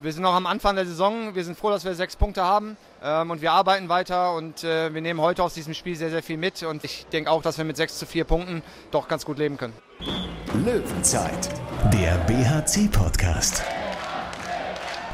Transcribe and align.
Wir 0.00 0.12
sind 0.12 0.22
noch 0.22 0.34
am 0.34 0.46
Anfang 0.46 0.76
der 0.76 0.86
Saison. 0.86 1.34
Wir 1.34 1.42
sind 1.42 1.58
froh, 1.58 1.70
dass 1.70 1.84
wir 1.84 1.92
sechs 1.96 2.14
Punkte 2.14 2.44
haben. 2.44 2.76
Ähm, 3.02 3.32
und 3.32 3.42
wir 3.42 3.50
arbeiten 3.50 3.88
weiter 3.88 4.32
und 4.34 4.62
äh, 4.62 4.94
wir 4.94 5.00
nehmen 5.00 5.20
heute 5.20 5.42
aus 5.42 5.54
diesem 5.54 5.74
Spiel 5.74 5.96
sehr, 5.96 6.10
sehr 6.10 6.22
viel 6.22 6.36
mit. 6.36 6.62
Und 6.62 6.84
ich 6.84 7.06
denke 7.06 7.28
auch, 7.32 7.42
dass 7.42 7.58
wir 7.58 7.64
mit 7.64 7.76
sechs 7.76 7.98
zu 7.98 8.06
vier 8.06 8.22
Punkten 8.22 8.62
doch 8.92 9.08
ganz 9.08 9.24
gut 9.24 9.38
leben 9.38 9.56
können. 9.56 9.72
Löwenzeit, 10.64 11.48
der 11.92 12.14
BHC-Podcast. 12.28 13.64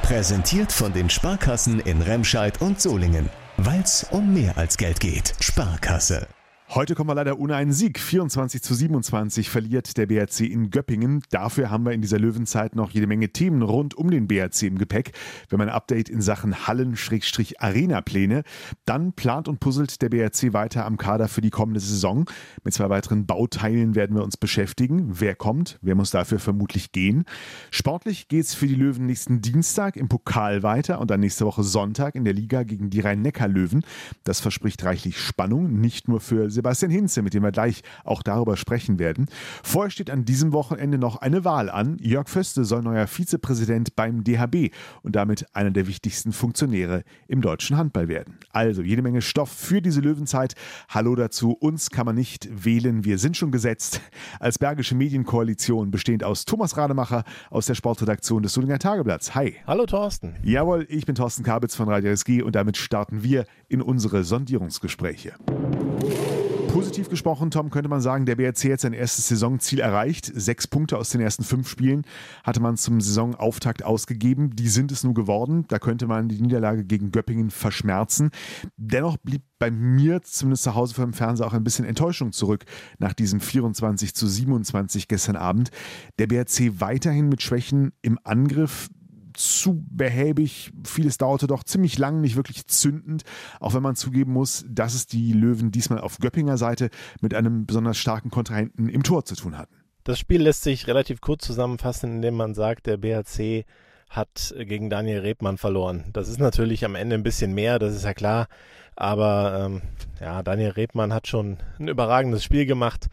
Präsentiert 0.03 0.71
von 0.71 0.93
den 0.93 1.09
Sparkassen 1.09 1.81
in 1.81 2.03
Remscheid 2.03 2.61
und 2.61 2.79
Solingen. 2.79 3.31
Weil 3.57 3.81
es 3.81 4.07
um 4.11 4.35
mehr 4.35 4.59
als 4.59 4.77
Geld 4.77 5.01
geht. 5.01 5.33
Sparkasse. 5.41 6.27
Heute 6.75 6.97
kommen 6.97 7.09
wir 7.09 7.15
leider 7.15 7.39
ohne 7.39 7.55
einen 7.55 7.73
Sieg. 7.73 8.01
24 8.01 8.61
zu 8.61 8.75
27 8.75 9.49
verliert 9.49 9.97
der 9.97 10.07
BRC 10.07 10.41
in 10.41 10.71
Göppingen. 10.71 11.23
Dafür 11.31 11.71
haben 11.71 11.85
wir 11.85 11.93
in 11.93 12.03
dieser 12.03 12.19
Löwenzeit 12.19 12.75
noch 12.75 12.91
jede 12.91 13.07
Menge 13.07 13.29
Themen 13.29 13.63
rund 13.63 13.95
um 13.97 14.11
den 14.11 14.27
BRC 14.27 14.63
im 14.65 14.79
Gepäck. 14.79 15.13
Wir 15.49 15.57
haben 15.57 15.69
ein 15.69 15.73
Update 15.73 16.09
in 16.09 16.21
Sachen 16.21 16.67
Hallen-Arena-Pläne. 16.67 18.43
Dann 18.87 19.13
plant 19.13 19.47
und 19.47 19.61
puzzelt 19.61 20.03
der 20.03 20.09
BRC 20.09 20.53
weiter 20.53 20.85
am 20.85 20.97
Kader 20.97 21.29
für 21.29 21.43
die 21.43 21.51
kommende 21.51 21.79
Saison. 21.79 22.29
Mit 22.65 22.75
zwei 22.75 22.91
weiteren 22.91 23.25
Bauteilen 23.25 23.95
werden 23.95 24.17
wir 24.17 24.25
uns 24.25 24.37
beschäftigen. 24.37 25.21
Wer 25.21 25.37
kommt? 25.37 25.79
Wer 25.81 25.95
muss 25.95 26.11
dafür 26.11 26.41
vermutlich 26.41 26.91
gehen? 26.91 27.25
Sportlich 27.71 28.27
geht 28.27 28.47
es 28.47 28.55
für 28.55 28.67
die 28.67 28.75
Löwen 28.75 29.07
nächsten 29.07 29.41
Dienstag 29.41 29.95
im 29.95 30.09
Pokal 30.09 30.65
weiter 30.65 31.01
und 31.01 31.09
dann 31.13 31.21
nächste 31.21 31.47
Woche 31.47 31.63
Sonntag 31.63 32.17
in 32.17 32.25
der 32.25 32.35
Liga 32.35 32.65
gegen 32.65 32.91
die 32.91 32.99
Rhein-Neckar-Löwen. 32.99 33.85
Das 34.25 34.41
verspricht 34.41 34.83
reichlich 34.83 35.21
Spannung, 35.21 35.81
nicht 35.81 36.09
nur 36.09 36.19
für 36.19 36.51
Sebastian 36.51 36.64
Hinze, 36.73 37.23
mit 37.23 37.35
dem 37.35 37.43
wir 37.43 37.53
gleich 37.53 37.83
auch 38.05 38.23
darüber 38.23 38.57
sprechen 38.57 38.99
werden. 38.99 39.27
Vorher 39.63 39.91
steht 39.91 40.11
an 40.11 40.25
diesem 40.25 40.53
Wochenende 40.53 40.99
noch 40.99 41.17
eine 41.17 41.45
Wahl 41.45 41.71
an. 41.71 41.97
Jörg 42.01 42.29
Föste 42.29 42.65
soll 42.65 42.83
neuer 42.83 43.07
Vizepräsident 43.07 43.97
beim 43.97 44.25
DHB 44.25 44.73
und 45.03 45.17
damit 45.17 45.47
einer 45.55 45.71
der 45.71 45.87
wichtigsten 45.87 46.33
Funktionäre 46.33 47.05
im 47.29 47.41
deutschen 47.41 47.77
Handball 47.77 48.09
werden. 48.09 48.39
Also 48.51 48.83
jede 48.83 49.03
Menge 49.03 49.23
Stoff 49.23 49.51
für 49.51 49.83
diese 49.83 50.01
Löwenzeit. 50.01 50.55
Hallo 50.89 51.15
dazu. 51.15 51.53
Uns 51.53 51.91
kann 51.91 52.07
man 52.07 52.15
nicht 52.15 52.49
wählen. 52.65 53.05
Wir 53.05 53.19
sind 53.19 53.37
schon 53.37 53.51
gesetzt. 53.51 54.01
Als 54.41 54.59
Bergische 54.59 54.95
Medienkoalition 54.95 55.91
bestehend 55.91 56.25
aus 56.25 56.45
Thomas 56.45 56.77
Rademacher 56.77 57.25
aus 57.51 57.67
der 57.67 57.75
Sportredaktion 57.75 58.43
des 58.43 58.55
Solinger 58.55 58.79
Tageblatts. 58.79 59.35
Hi. 59.35 59.57
Hallo 59.67 59.87
Thorsten. 59.87 60.37
Jawohl, 60.43 60.87
ich 60.89 61.07
bin 61.07 61.15
Thorsten 61.15 61.43
Kabitz 61.43 61.75
von 61.75 61.89
Radio 61.89 62.11
SG 62.11 62.43
und 62.43 62.55
damit 62.55 62.77
starten 62.77 63.23
wir 63.23 63.45
in 63.69 63.83
unsere 63.83 64.25
Sondierungsgespräche. 64.25 65.35
Positiv 66.75 67.09
gesprochen, 67.09 67.53
Tom, 67.53 67.71
könnte 67.71 67.89
man 67.89 68.01
sagen, 68.01 68.27
der 68.27 68.35
BRC 68.35 68.73
hat 68.73 68.81
sein 68.81 68.95
erstes 68.95 69.29
Saisonziel 69.29 69.79
erreicht. 69.79 70.29
Sechs 70.35 70.67
Punkte 70.67 70.99
aus 70.99 71.11
den 71.11 71.21
ersten 71.21 71.45
fünf 71.45 71.69
Spielen 71.69 72.03
hatte 72.43 72.59
man 72.59 72.77
zum 72.77 73.01
Saisonauftakt 73.01 73.85
ausgegeben. 73.85 74.57
Die 74.57 74.67
sind 74.67 74.91
es 74.91 75.05
nun 75.05 75.15
geworden. 75.15 75.67
Da 75.69 75.79
könnte 75.79 76.09
man 76.09 76.29
die 76.29 76.43
Niederlage 76.43 76.85
gegen 76.85 77.13
Göppingen 77.13 77.51
verschmerzen. 77.51 78.33
Dennoch 78.77 79.19
blieb 79.19 79.43
bei 79.61 79.71
mir, 79.71 80.23
zumindest 80.23 80.65
zu 80.65 80.75
Hause 80.75 80.95
vor 80.95 81.05
dem 81.05 81.13
Fernseher, 81.13 81.47
auch 81.47 81.53
ein 81.53 81.63
bisschen 81.63 81.85
Enttäuschung 81.85 82.33
zurück 82.33 82.65
nach 82.99 83.13
diesem 83.13 83.39
24 83.39 84.13
zu 84.13 84.27
27 84.27 85.07
gestern 85.07 85.37
Abend. 85.37 85.71
Der 86.19 86.27
BRC 86.27 86.81
weiterhin 86.81 87.29
mit 87.29 87.41
Schwächen 87.41 87.93
im 88.03 88.19
Angriff 88.25 88.89
zu 89.35 89.85
behäbig. 89.91 90.73
Vieles 90.85 91.19
dauerte 91.19 91.47
doch 91.47 91.65
ziemlich 91.65 91.99
lang, 91.99 92.21
nicht 92.21 92.37
wirklich 92.37 92.67
zündend. 92.67 93.25
Auch 93.61 93.75
wenn 93.75 93.83
man 93.83 93.97
zugeben 93.97 94.33
muss, 94.33 94.65
dass 94.69 94.95
es 94.95 95.07
die 95.07 95.33
Löwen 95.33 95.71
diesmal 95.71 96.01
auf 96.01 96.19
Göppinger 96.19 96.57
Seite 96.57 96.91
mit 97.21 97.35
einem 97.35 97.67
besonders 97.67 97.99
starken 97.99 98.31
Kontrahenten 98.31 98.89
im 98.89 99.03
Tor 99.03 99.25
zu 99.25 99.37
tun 99.37 99.59
hatten. 99.59 99.75
Das 100.05 100.19
Spiel 100.19 100.43
lässt 100.43 100.63
sich 100.63 100.87
relativ 100.87 101.21
kurz 101.21 101.47
zusammenfassen, 101.47 102.17
indem 102.17 102.35
man 102.35 102.55
sagt, 102.55 102.87
der 102.87 102.99
BHC 102.99 103.65
hat 104.11 104.55
gegen 104.57 104.91
Daniel 104.91 105.21
Rebmann 105.21 105.59
verloren. 105.59 106.05
Das 106.13 106.29
ist 106.29 106.39
natürlich 106.39 106.85
am 106.85 106.95
Ende 106.95 107.17
ein 107.17 107.23
bisschen 107.23 107.53
mehr, 107.53 107.79
das 107.79 107.95
ist 107.95 108.05
ja 108.05 108.15
klar. 108.15 108.49
Aber 108.97 109.67
ähm, 109.67 109.83
ja, 110.21 110.43
Daniel 110.43 110.71
Rebmann 110.71 111.13
hat 111.13 111.27
schon 111.27 111.59
ein 111.79 111.89
überragendes 111.89 112.45
Spiel 112.45 112.67
gemacht. 112.67 113.09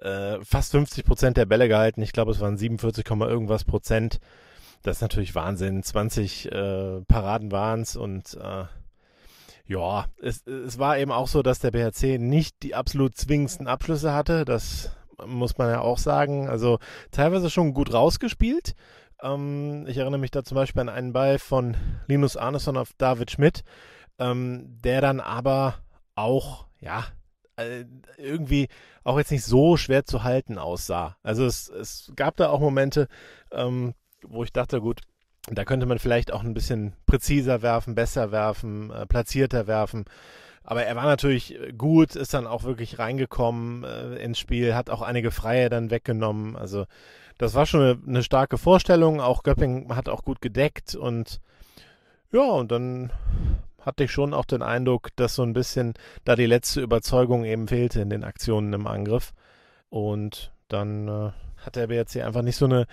Äh, 0.00 0.38
fast 0.42 0.70
50 0.70 1.04
Prozent 1.04 1.36
der 1.36 1.44
Bälle 1.44 1.68
gehalten. 1.68 2.00
Ich 2.00 2.12
glaube, 2.12 2.30
es 2.30 2.40
waren 2.40 2.56
47, 2.56 3.04
irgendwas 3.10 3.64
Prozent. 3.64 4.18
Das 4.82 4.96
ist 4.96 5.02
natürlich 5.02 5.34
Wahnsinn. 5.34 5.82
20 5.82 6.50
äh, 6.50 7.00
Paraden 7.02 7.52
waren 7.52 7.82
es 7.82 7.96
und 7.96 8.34
äh, 8.34 8.64
ja, 9.66 10.06
es, 10.20 10.46
es 10.46 10.78
war 10.78 10.98
eben 10.98 11.12
auch 11.12 11.28
so, 11.28 11.42
dass 11.42 11.60
der 11.60 11.70
BHC 11.70 12.18
nicht 12.18 12.62
die 12.62 12.74
absolut 12.74 13.16
zwingendsten 13.16 13.68
Abschlüsse 13.68 14.12
hatte. 14.12 14.44
Das 14.44 14.90
muss 15.26 15.58
man 15.58 15.70
ja 15.70 15.80
auch 15.80 15.98
sagen. 15.98 16.48
Also 16.48 16.78
teilweise 17.10 17.50
schon 17.50 17.74
gut 17.74 17.92
rausgespielt. 17.92 18.74
Ähm, 19.22 19.86
ich 19.86 19.98
erinnere 19.98 20.20
mich 20.20 20.30
da 20.30 20.42
zum 20.42 20.56
Beispiel 20.56 20.80
an 20.80 20.88
einen 20.88 21.12
Ball 21.12 21.38
von 21.38 21.76
Linus 22.08 22.36
Arneson 22.36 22.76
auf 22.76 22.92
David 22.96 23.30
Schmidt, 23.30 23.62
ähm, 24.18 24.78
der 24.82 25.00
dann 25.00 25.20
aber 25.20 25.76
auch, 26.14 26.66
ja, 26.80 27.04
äh, 27.56 27.84
irgendwie 28.16 28.68
auch 29.04 29.18
jetzt 29.18 29.30
nicht 29.30 29.44
so 29.44 29.76
schwer 29.76 30.04
zu 30.04 30.24
halten 30.24 30.58
aussah. 30.58 31.16
Also 31.22 31.44
es, 31.44 31.68
es 31.68 32.12
gab 32.16 32.36
da 32.36 32.48
auch 32.48 32.60
Momente, 32.60 33.08
ähm, 33.52 33.94
wo 34.26 34.44
ich 34.44 34.52
dachte, 34.52 34.80
gut, 34.80 35.00
da 35.50 35.64
könnte 35.64 35.86
man 35.86 35.98
vielleicht 35.98 36.32
auch 36.32 36.42
ein 36.42 36.54
bisschen 36.54 36.94
präziser 37.06 37.62
werfen, 37.62 37.94
besser 37.94 38.30
werfen, 38.30 38.90
äh, 38.90 39.06
platzierter 39.06 39.66
werfen. 39.66 40.04
Aber 40.62 40.84
er 40.84 40.94
war 40.94 41.04
natürlich 41.04 41.58
gut, 41.76 42.14
ist 42.14 42.34
dann 42.34 42.46
auch 42.46 42.64
wirklich 42.64 42.98
reingekommen 42.98 43.84
äh, 43.84 44.16
ins 44.16 44.38
Spiel, 44.38 44.74
hat 44.74 44.90
auch 44.90 45.02
einige 45.02 45.30
Freie 45.30 45.70
dann 45.70 45.90
weggenommen. 45.90 46.54
Also 46.54 46.86
das 47.38 47.54
war 47.54 47.64
schon 47.64 47.80
eine, 47.80 47.98
eine 48.06 48.22
starke 48.22 48.58
Vorstellung. 48.58 49.20
Auch 49.20 49.42
Göpping 49.42 49.94
hat 49.94 50.08
auch 50.08 50.22
gut 50.22 50.40
gedeckt 50.40 50.94
und 50.94 51.40
ja, 52.32 52.42
und 52.42 52.70
dann 52.70 53.10
hatte 53.80 54.04
ich 54.04 54.12
schon 54.12 54.34
auch 54.34 54.44
den 54.44 54.62
Eindruck, 54.62 55.08
dass 55.16 55.34
so 55.34 55.42
ein 55.42 55.54
bisschen 55.54 55.94
da 56.24 56.36
die 56.36 56.46
letzte 56.46 56.80
Überzeugung 56.80 57.44
eben 57.44 57.66
fehlte 57.66 58.00
in 58.00 58.10
den 58.10 58.24
Aktionen 58.24 58.72
im 58.72 58.86
Angriff. 58.86 59.32
Und 59.88 60.52
dann 60.68 61.08
äh, 61.08 61.30
hat 61.64 61.76
der 61.76 61.88
BRC 61.88 62.16
einfach 62.24 62.42
nicht 62.42 62.56
so 62.56 62.66
eine 62.66 62.86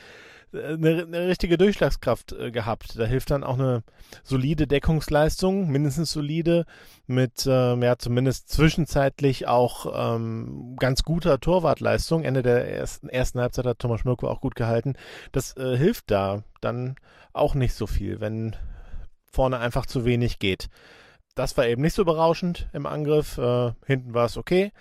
eine, 0.53 1.03
eine 1.03 1.27
richtige 1.27 1.57
Durchschlagskraft 1.57 2.33
äh, 2.33 2.51
gehabt. 2.51 2.97
Da 2.97 3.05
hilft 3.05 3.31
dann 3.31 3.43
auch 3.43 3.55
eine 3.55 3.83
solide 4.23 4.67
Deckungsleistung, 4.67 5.69
mindestens 5.69 6.11
solide, 6.11 6.65
mit 7.05 7.45
äh, 7.45 7.75
ja 7.75 7.97
zumindest 7.97 8.49
zwischenzeitlich 8.49 9.47
auch 9.47 10.15
ähm, 10.15 10.75
ganz 10.79 11.03
guter 11.03 11.39
Torwartleistung. 11.39 12.23
Ende 12.23 12.43
der 12.43 12.69
ersten, 12.71 13.09
ersten 13.09 13.39
Halbzeit 13.39 13.65
hat 13.65 13.79
Thomas 13.79 14.01
Schmirko 14.01 14.27
auch 14.27 14.41
gut 14.41 14.55
gehalten. 14.55 14.95
Das 15.31 15.55
äh, 15.57 15.77
hilft 15.77 16.11
da 16.11 16.43
dann 16.61 16.95
auch 17.33 17.53
nicht 17.53 17.73
so 17.73 17.87
viel, 17.87 18.19
wenn 18.19 18.55
vorne 19.31 19.59
einfach 19.59 19.85
zu 19.85 20.05
wenig 20.05 20.39
geht. 20.39 20.69
Das 21.35 21.55
war 21.55 21.67
eben 21.67 21.83
nicht 21.83 21.93
so 21.93 22.03
berauschend 22.03 22.67
im 22.73 22.85
Angriff. 22.85 23.37
Äh, 23.37 23.73
hinten 23.85 24.13
war 24.13 24.25
es 24.25 24.37
okay, 24.37 24.71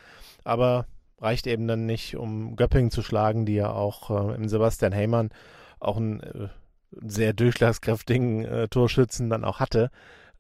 aber 0.45 0.87
reicht 1.21 1.47
eben 1.47 1.67
dann 1.67 1.87
nicht, 1.87 2.17
um 2.17 2.57
Göpping 2.57 2.91
zu 2.91 3.03
schlagen, 3.03 3.47
die 3.47 3.55
ja 3.55 3.71
auch 3.71 4.11
äh, 4.11 4.35
im 4.35 4.49
Sebastian 4.49 4.93
Heymann 4.93 5.31
auch 5.81 5.97
einen 5.97 6.21
äh, 6.21 6.49
sehr 6.91 7.33
durchschlagskräftigen 7.33 8.45
äh, 8.45 8.69
Torschützen 8.69 9.31
dann 9.31 9.45
auch 9.45 9.61
hatte. 9.61 9.91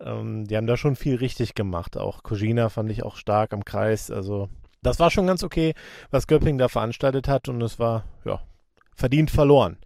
Ähm, 0.01 0.47
die 0.47 0.57
haben 0.57 0.67
da 0.67 0.77
schon 0.77 0.97
viel 0.97 1.17
richtig 1.17 1.55
gemacht. 1.55 1.97
Auch 1.97 2.23
Kojina 2.23 2.69
fand 2.69 2.91
ich 2.91 3.03
auch 3.03 3.17
stark 3.17 3.53
am 3.53 3.65
Kreis. 3.65 4.11
Also 4.11 4.49
das 4.83 4.99
war 4.99 5.11
schon 5.11 5.27
ganz 5.27 5.43
okay, 5.43 5.75
was 6.11 6.27
Göpping 6.27 6.59
da 6.59 6.69
veranstaltet 6.69 7.29
hat 7.29 7.49
und 7.49 7.61
es 7.63 7.79
war 7.79 8.05
ja 8.25 8.41
verdient 8.95 9.31
verloren. 9.31 9.79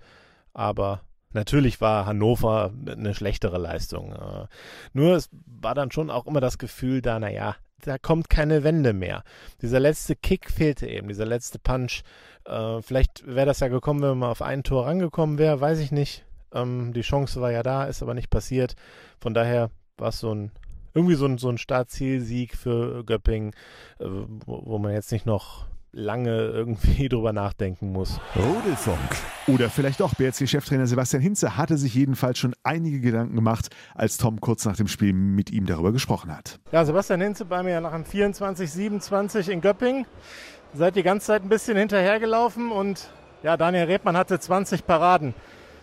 Aber 0.52 1.02
Natürlich 1.32 1.80
war 1.80 2.06
Hannover 2.06 2.72
eine 2.86 3.14
schlechtere 3.14 3.58
Leistung. 3.58 4.12
Äh, 4.12 4.46
nur 4.92 5.14
es 5.14 5.30
war 5.46 5.74
dann 5.74 5.92
schon 5.92 6.10
auch 6.10 6.26
immer 6.26 6.40
das 6.40 6.58
Gefühl 6.58 7.02
da, 7.02 7.20
naja, 7.20 7.54
da 7.86 7.98
kommt 7.98 8.30
keine 8.30 8.64
Wende 8.64 8.92
mehr. 8.92 9.22
Dieser 9.62 9.80
letzte 9.80 10.16
Kick 10.16 10.50
fehlte 10.50 10.86
eben, 10.86 11.08
dieser 11.08 11.26
letzte 11.26 11.58
Punch. 11.58 12.02
Äh, 12.44 12.82
vielleicht 12.82 13.26
wäre 13.26 13.46
das 13.46 13.60
ja 13.60 13.68
gekommen, 13.68 14.02
wenn 14.02 14.10
man 14.10 14.18
mal 14.18 14.30
auf 14.30 14.42
ein 14.42 14.62
Tor 14.62 14.86
rangekommen 14.86 15.38
wäre, 15.38 15.60
weiß 15.60 15.78
ich 15.80 15.92
nicht. 15.92 16.24
Ähm, 16.52 16.92
die 16.92 17.02
Chance 17.02 17.40
war 17.40 17.52
ja 17.52 17.62
da, 17.62 17.84
ist 17.84 18.02
aber 18.02 18.14
nicht 18.14 18.30
passiert. 18.30 18.74
Von 19.20 19.34
daher 19.34 19.70
war 19.96 20.08
es 20.08 20.20
so 20.20 20.34
ein 20.34 20.50
irgendwie 20.94 21.14
so 21.14 21.26
ein, 21.26 21.38
so 21.38 21.48
ein 21.48 21.58
Startzielsieg 21.58 22.56
für 22.56 23.04
Göpping, 23.04 23.54
äh, 23.98 24.06
wo, 24.06 24.62
wo 24.64 24.78
man 24.78 24.92
jetzt 24.92 25.12
nicht 25.12 25.26
noch 25.26 25.66
lange 25.92 26.30
irgendwie 26.30 27.08
drüber 27.10 27.32
nachdenken 27.32 27.92
muss. 27.92 28.20
Rudelfunk. 28.36 28.98
Oder 29.48 29.70
vielleicht 29.70 30.02
auch 30.02 30.14
BRC-Cheftrainer 30.14 30.86
Sebastian 30.86 31.22
Hinze 31.22 31.56
hatte 31.56 31.76
sich 31.76 31.94
jedenfalls 31.94 32.38
schon 32.38 32.54
einige 32.62 33.00
Gedanken 33.00 33.34
gemacht, 33.34 33.68
als 33.94 34.16
Tom 34.16 34.40
kurz 34.40 34.64
nach 34.64 34.76
dem 34.76 34.88
Spiel 34.88 35.12
mit 35.12 35.50
ihm 35.50 35.66
darüber 35.66 35.92
gesprochen 35.92 36.34
hat. 36.36 36.60
Ja, 36.72 36.84
Sebastian 36.84 37.20
Hinze 37.20 37.44
bei 37.44 37.62
mir 37.62 37.80
nach 37.80 37.92
einem 37.92 38.04
24-27 38.04 39.48
in 39.48 39.60
Göpping. 39.60 40.06
Seid 40.74 40.94
die 40.94 41.02
ganze 41.02 41.26
Zeit 41.26 41.42
ein 41.42 41.48
bisschen 41.48 41.76
hinterhergelaufen 41.76 42.70
und 42.70 43.10
ja, 43.42 43.56
Daniel 43.56 43.84
Rebmann 43.84 44.16
hatte 44.16 44.38
20 44.38 44.86
Paraden. 44.86 45.34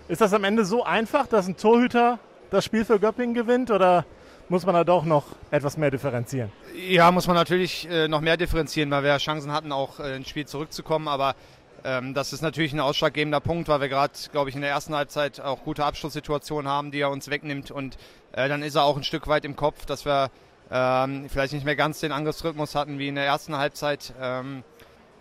Ist 0.07 0.21
das 0.21 0.33
am 0.33 0.45
Ende 0.45 0.63
so 0.63 0.85
einfach, 0.85 1.27
dass 1.27 1.47
ein 1.47 1.57
Torhüter 1.57 2.19
das 2.49 2.63
Spiel 2.63 2.85
für 2.85 2.99
Göpping 2.99 3.33
gewinnt 3.33 3.71
oder 3.71 4.05
muss 4.49 4.65
man 4.65 4.75
da 4.75 4.83
doch 4.83 5.05
noch 5.05 5.25
etwas 5.51 5.77
mehr 5.77 5.91
differenzieren. 5.91 6.51
Ja, 6.87 7.11
muss 7.11 7.27
man 7.27 7.35
natürlich 7.35 7.89
äh, 7.89 8.07
noch 8.07 8.21
mehr 8.21 8.37
differenzieren, 8.37 8.91
weil 8.91 9.03
wir 9.03 9.17
Chancen 9.17 9.51
hatten, 9.51 9.71
auch 9.71 9.99
äh, 9.99 10.15
ins 10.15 10.29
Spiel 10.29 10.45
zurückzukommen. 10.45 11.07
Aber 11.07 11.35
Ähm, 11.85 12.15
das 12.15 12.33
ist 12.33 12.41
natürlich 12.41 12.73
ein 12.73 12.79
ausschlaggebender 12.79 13.39
Punkt, 13.39 13.69
weil 13.69 13.79
wir 13.79 13.87
gerade, 13.87 14.11
glaube 14.31 14.49
ich, 14.49 14.55
in 14.55 14.61
der 14.61 14.71
ersten 14.71 14.95
Halbzeit 14.95 15.39
auch 15.39 15.63
gute 15.63 15.85
Abschlusssituationen 15.85 16.69
haben, 16.69 16.89
die 16.91 16.99
er 16.99 17.11
uns 17.11 17.29
wegnimmt. 17.29 17.69
Und 17.69 17.97
äh, 18.33 18.49
dann 18.49 18.63
ist 18.63 18.75
er 18.75 18.83
auch 18.83 18.97
ein 18.97 19.03
Stück 19.03 19.27
weit 19.27 19.45
im 19.45 19.55
Kopf, 19.55 19.85
dass 19.85 20.03
wir 20.03 20.31
ähm, 20.71 21.29
vielleicht 21.29 21.53
nicht 21.53 21.65
mehr 21.65 21.75
ganz 21.75 21.99
den 21.99 22.11
Angriffsrhythmus 22.11 22.73
hatten 22.73 22.97
wie 22.97 23.07
in 23.07 23.15
der 23.15 23.25
ersten 23.25 23.55
Halbzeit. 23.55 24.11
Ähm, 24.19 24.63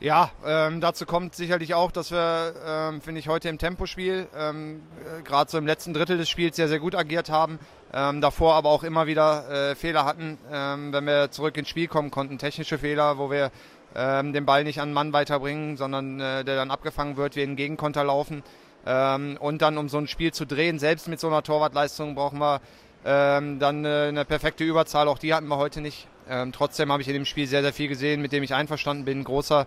ja, 0.00 0.30
ähm, 0.44 0.80
dazu 0.80 1.06
kommt 1.06 1.34
sicherlich 1.34 1.74
auch, 1.74 1.92
dass 1.92 2.10
wir, 2.10 2.54
ähm, 2.66 3.00
finde 3.00 3.20
ich, 3.20 3.28
heute 3.28 3.48
im 3.48 3.58
Tempospiel, 3.58 4.26
ähm, 4.36 4.82
äh, 5.18 5.22
gerade 5.22 5.50
so 5.50 5.58
im 5.58 5.66
letzten 5.66 5.94
Drittel 5.94 6.18
des 6.18 6.28
Spiels, 6.28 6.56
sehr, 6.56 6.68
sehr 6.68 6.80
gut 6.80 6.94
agiert 6.94 7.28
haben. 7.28 7.58
Ähm, 7.92 8.20
davor 8.20 8.54
aber 8.54 8.70
auch 8.70 8.82
immer 8.82 9.06
wieder 9.06 9.70
äh, 9.70 9.74
Fehler 9.74 10.04
hatten, 10.04 10.38
ähm, 10.52 10.92
wenn 10.92 11.06
wir 11.06 11.30
zurück 11.30 11.56
ins 11.56 11.68
Spiel 11.68 11.86
kommen 11.86 12.10
konnten. 12.10 12.38
Technische 12.38 12.78
Fehler, 12.78 13.18
wo 13.18 13.30
wir 13.30 13.50
ähm, 13.94 14.32
den 14.32 14.44
Ball 14.44 14.64
nicht 14.64 14.80
an 14.80 14.92
Mann 14.92 15.12
weiterbringen, 15.12 15.76
sondern 15.76 16.20
äh, 16.20 16.44
der 16.44 16.56
dann 16.56 16.70
abgefangen 16.70 17.16
wird, 17.16 17.36
wir 17.36 17.44
in 17.44 17.50
den 17.50 17.56
Gegenkonter 17.56 18.04
laufen. 18.04 18.42
Ähm, 18.86 19.36
und 19.40 19.62
dann, 19.62 19.78
um 19.78 19.88
so 19.88 19.98
ein 19.98 20.08
Spiel 20.08 20.32
zu 20.32 20.46
drehen, 20.46 20.78
selbst 20.78 21.08
mit 21.08 21.20
so 21.20 21.28
einer 21.28 21.42
Torwartleistung, 21.42 22.14
brauchen 22.14 22.38
wir 22.38 22.60
ähm, 23.04 23.58
dann 23.58 23.84
äh, 23.84 24.06
eine 24.08 24.24
perfekte 24.24 24.64
Überzahl. 24.64 25.08
Auch 25.08 25.18
die 25.18 25.32
hatten 25.32 25.48
wir 25.48 25.56
heute 25.56 25.80
nicht. 25.80 26.08
Ähm, 26.28 26.52
trotzdem 26.52 26.90
habe 26.90 27.02
ich 27.02 27.08
in 27.08 27.14
dem 27.14 27.24
Spiel 27.24 27.46
sehr, 27.46 27.62
sehr 27.62 27.72
viel 27.72 27.88
gesehen, 27.88 28.20
mit 28.20 28.32
dem 28.32 28.42
ich 28.42 28.52
einverstanden 28.52 29.04
bin. 29.04 29.22
Großer 29.22 29.66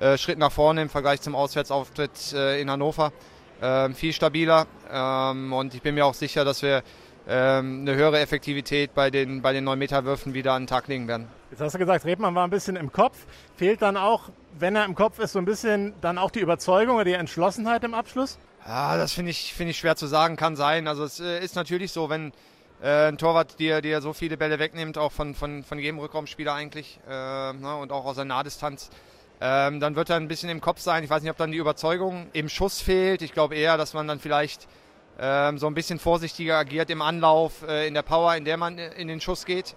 äh, 0.00 0.16
Schritt 0.16 0.38
nach 0.38 0.52
vorne 0.52 0.82
im 0.82 0.88
Vergleich 0.88 1.20
zum 1.20 1.34
Auswärtsauftritt 1.34 2.32
äh, 2.32 2.60
in 2.60 2.70
Hannover. 2.70 3.12
Ähm, 3.60 3.94
viel 3.94 4.12
stabiler 4.12 4.66
ähm, 4.90 5.52
und 5.52 5.74
ich 5.74 5.82
bin 5.82 5.96
mir 5.96 6.06
auch 6.06 6.14
sicher, 6.14 6.44
dass 6.44 6.62
wir 6.62 6.84
eine 7.30 7.94
höhere 7.94 8.20
Effektivität 8.20 8.94
bei 8.94 9.10
den, 9.10 9.42
bei 9.42 9.52
den 9.52 9.68
9-Meter-Würfen 9.68 10.34
wieder 10.34 10.54
an 10.54 10.62
den 10.62 10.66
Tag 10.68 10.88
legen 10.88 11.08
werden. 11.08 11.28
Jetzt 11.50 11.60
hast 11.60 11.74
du 11.74 11.78
gesagt, 11.78 12.04
Redmann 12.04 12.34
war 12.34 12.46
ein 12.46 12.50
bisschen 12.50 12.76
im 12.76 12.92
Kopf. 12.92 13.26
Fehlt 13.56 13.82
dann 13.82 13.96
auch, 13.96 14.30
wenn 14.58 14.76
er 14.76 14.84
im 14.84 14.94
Kopf 14.94 15.18
ist, 15.18 15.32
so 15.32 15.38
ein 15.38 15.44
bisschen 15.44 15.94
dann 16.00 16.18
auch 16.18 16.30
die 16.30 16.40
Überzeugung 16.40 16.96
oder 16.96 17.04
die 17.04 17.12
Entschlossenheit 17.12 17.84
im 17.84 17.94
Abschluss? 17.94 18.38
Ja, 18.66 18.96
das 18.96 19.12
finde 19.12 19.30
ich, 19.30 19.54
find 19.54 19.70
ich 19.70 19.78
schwer 19.78 19.96
zu 19.96 20.06
sagen, 20.06 20.36
kann 20.36 20.56
sein. 20.56 20.88
Also 20.88 21.04
es 21.04 21.20
äh, 21.20 21.42
ist 21.42 21.54
natürlich 21.54 21.92
so, 21.92 22.10
wenn 22.10 22.32
äh, 22.82 23.08
ein 23.08 23.18
Torwart 23.18 23.58
dir, 23.58 23.80
dir 23.80 24.00
so 24.00 24.12
viele 24.12 24.36
Bälle 24.36 24.58
wegnimmt, 24.58 24.98
auch 24.98 25.12
von, 25.12 25.34
von, 25.34 25.64
von 25.64 25.78
jedem 25.78 25.98
Rückraumspieler 25.98 26.54
eigentlich 26.54 27.00
äh, 27.08 27.52
ne, 27.52 27.76
und 27.80 27.92
auch 27.92 28.04
aus 28.04 28.16
der 28.16 28.24
Nahdistanz, 28.24 28.90
ähm, 29.40 29.80
dann 29.80 29.96
wird 29.96 30.10
er 30.10 30.16
ein 30.16 30.28
bisschen 30.28 30.50
im 30.50 30.60
Kopf 30.60 30.80
sein. 30.80 31.04
Ich 31.04 31.10
weiß 31.10 31.22
nicht, 31.22 31.30
ob 31.30 31.36
dann 31.36 31.52
die 31.52 31.58
Überzeugung 31.58 32.26
im 32.32 32.48
Schuss 32.48 32.80
fehlt. 32.80 33.22
Ich 33.22 33.32
glaube 33.32 33.54
eher, 33.54 33.76
dass 33.76 33.94
man 33.94 34.06
dann 34.06 34.18
vielleicht 34.18 34.66
ähm, 34.66 34.78
so 35.18 35.66
ein 35.66 35.74
bisschen 35.74 35.98
vorsichtiger 35.98 36.56
agiert 36.56 36.90
im 36.90 37.02
Anlauf, 37.02 37.62
äh, 37.66 37.88
in 37.88 37.94
der 37.94 38.02
Power, 38.02 38.36
in 38.36 38.44
der 38.44 38.56
man 38.56 38.78
in 38.78 39.08
den 39.08 39.20
Schuss 39.20 39.44
geht. 39.44 39.74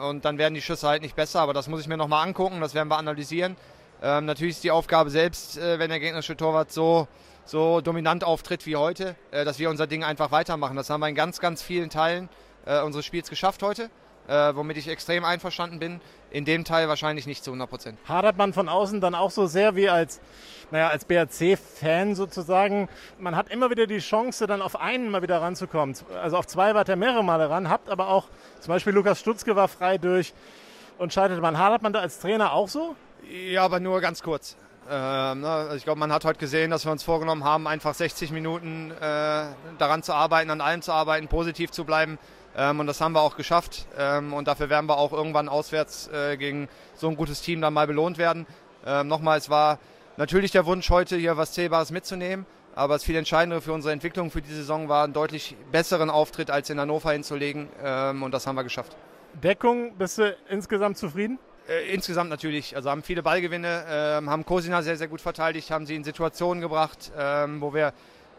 Und 0.00 0.24
dann 0.24 0.38
werden 0.38 0.54
die 0.54 0.62
Schüsse 0.62 0.88
halt 0.88 1.02
nicht 1.02 1.16
besser, 1.16 1.40
aber 1.40 1.54
das 1.54 1.68
muss 1.68 1.80
ich 1.80 1.88
mir 1.88 1.96
nochmal 1.96 2.26
angucken, 2.26 2.60
das 2.60 2.74
werden 2.74 2.88
wir 2.88 2.98
analysieren. 2.98 3.56
Ähm, 4.02 4.24
natürlich 4.24 4.56
ist 4.56 4.64
die 4.64 4.70
Aufgabe 4.70 5.10
selbst, 5.10 5.58
äh, 5.58 5.78
wenn 5.78 5.90
der 5.90 6.00
gegnerische 6.00 6.36
Torwart 6.36 6.72
so 6.72 7.08
so 7.50 7.80
dominant 7.80 8.22
auftritt 8.22 8.64
wie 8.66 8.76
heute, 8.76 9.16
äh, 9.32 9.44
dass 9.44 9.58
wir 9.58 9.70
unser 9.70 9.86
Ding 9.86 10.04
einfach 10.04 10.30
weitermachen. 10.30 10.76
Das 10.76 10.88
haben 10.88 11.00
wir 11.00 11.08
in 11.08 11.14
ganz, 11.14 11.40
ganz 11.40 11.62
vielen 11.62 11.90
Teilen 11.90 12.28
äh, 12.64 12.80
unseres 12.80 13.04
Spiels 13.04 13.28
geschafft 13.28 13.62
heute, 13.62 13.90
äh, 14.30 14.54
womit 14.54 14.76
ich 14.76 14.88
extrem 14.88 15.24
einverstanden 15.24 15.80
bin. 15.80 16.00
In 16.30 16.44
dem 16.44 16.64
Teil 16.64 16.88
wahrscheinlich 16.88 17.26
nicht 17.26 17.42
zu 17.42 17.50
100 17.50 17.68
Prozent. 17.68 17.98
Hadert 18.08 18.38
man 18.38 18.52
von 18.52 18.68
außen 18.68 19.00
dann 19.00 19.16
auch 19.16 19.32
so 19.32 19.46
sehr 19.46 19.74
wie 19.74 19.88
als, 19.88 20.20
naja, 20.70 20.88
als 20.88 21.04
BRC-Fan 21.04 22.14
sozusagen? 22.14 22.88
Man 23.18 23.34
hat 23.34 23.50
immer 23.50 23.70
wieder 23.70 23.88
die 23.88 23.98
Chance, 23.98 24.46
dann 24.46 24.62
auf 24.62 24.80
einen 24.80 25.10
mal 25.10 25.22
wieder 25.22 25.42
ranzukommen. 25.42 25.96
Also 26.22 26.36
auf 26.36 26.46
zwei 26.46 26.74
wart 26.74 26.88
ihr 26.88 26.94
mehrere 26.94 27.24
Male 27.24 27.50
ran, 27.50 27.68
habt 27.68 27.90
aber 27.90 28.08
auch, 28.08 28.28
zum 28.60 28.72
Beispiel 28.72 28.92
Lukas 28.92 29.18
Stutzke 29.18 29.56
war 29.56 29.66
frei 29.66 29.98
durch 29.98 30.32
und 30.98 31.12
scheitert 31.12 31.40
man. 31.40 31.58
Hadert 31.58 31.82
man 31.82 31.92
da 31.92 31.98
als 31.98 32.20
Trainer 32.20 32.52
auch 32.52 32.68
so? 32.68 32.94
Ja, 33.28 33.64
aber 33.64 33.80
nur 33.80 34.00
ganz 34.00 34.22
kurz. 34.22 34.56
Ähm, 34.88 35.40
ne, 35.40 35.48
also 35.48 35.76
ich 35.76 35.84
glaube, 35.84 35.98
man 35.98 36.12
hat 36.12 36.24
heute 36.24 36.38
gesehen, 36.38 36.70
dass 36.70 36.84
wir 36.84 36.92
uns 36.92 37.02
vorgenommen 37.02 37.44
haben, 37.44 37.66
einfach 37.66 37.94
60 37.94 38.30
Minuten 38.30 38.92
äh, 38.92 39.44
daran 39.78 40.02
zu 40.02 40.12
arbeiten, 40.12 40.50
an 40.50 40.60
allem 40.60 40.82
zu 40.82 40.92
arbeiten, 40.92 41.26
positiv 41.26 41.70
zu 41.72 41.84
bleiben. 41.84 42.18
Ähm, 42.56 42.80
und 42.80 42.86
das 42.86 43.00
haben 43.00 43.12
wir 43.12 43.20
auch 43.20 43.36
geschafft. 43.36 43.86
Ähm, 43.98 44.32
und 44.32 44.48
dafür 44.48 44.70
werden 44.70 44.86
wir 44.86 44.98
auch 44.98 45.12
irgendwann 45.12 45.48
auswärts 45.48 46.08
äh, 46.08 46.36
gegen 46.36 46.68
so 46.94 47.08
ein 47.08 47.16
gutes 47.16 47.42
Team 47.42 47.60
dann 47.60 47.72
mal 47.74 47.86
belohnt 47.86 48.18
werden. 48.18 48.46
Ähm, 48.86 49.08
nochmal, 49.08 49.38
es 49.38 49.50
war 49.50 49.78
natürlich 50.16 50.50
der 50.50 50.66
Wunsch, 50.66 50.90
heute 50.90 51.16
hier 51.16 51.36
was 51.36 51.52
Zählbares 51.52 51.90
mitzunehmen. 51.90 52.46
Aber 52.74 52.94
das 52.94 53.04
viel 53.04 53.16
Entscheidendere 53.16 53.60
für 53.60 53.72
unsere 53.72 53.92
Entwicklung 53.92 54.30
für 54.30 54.42
die 54.42 54.52
Saison 54.52 54.88
war, 54.88 55.04
einen 55.04 55.12
deutlich 55.12 55.56
besseren 55.72 56.08
Auftritt 56.08 56.50
als 56.50 56.70
in 56.70 56.78
Hannover 56.78 57.10
hinzulegen. 57.10 57.66
Und 58.22 58.30
das 58.30 58.46
haben 58.46 58.54
wir 58.54 58.62
geschafft. 58.62 58.96
Deckung, 59.42 59.96
bist 59.96 60.18
du 60.18 60.36
insgesamt 60.48 60.96
zufrieden? 60.96 61.40
Äh, 61.70 61.94
insgesamt 61.94 62.30
natürlich. 62.30 62.74
Also 62.74 62.90
haben 62.90 63.02
viele 63.02 63.22
Ballgewinne, 63.22 64.20
äh, 64.22 64.26
haben 64.26 64.44
Kosina 64.44 64.82
sehr, 64.82 64.96
sehr 64.96 65.08
gut 65.08 65.20
verteidigt, 65.20 65.70
haben 65.70 65.86
sie 65.86 65.94
in 65.94 66.04
Situationen 66.04 66.60
gebracht, 66.60 67.12
äh, 67.16 67.46
wo 67.60 67.72
wir 67.72 67.92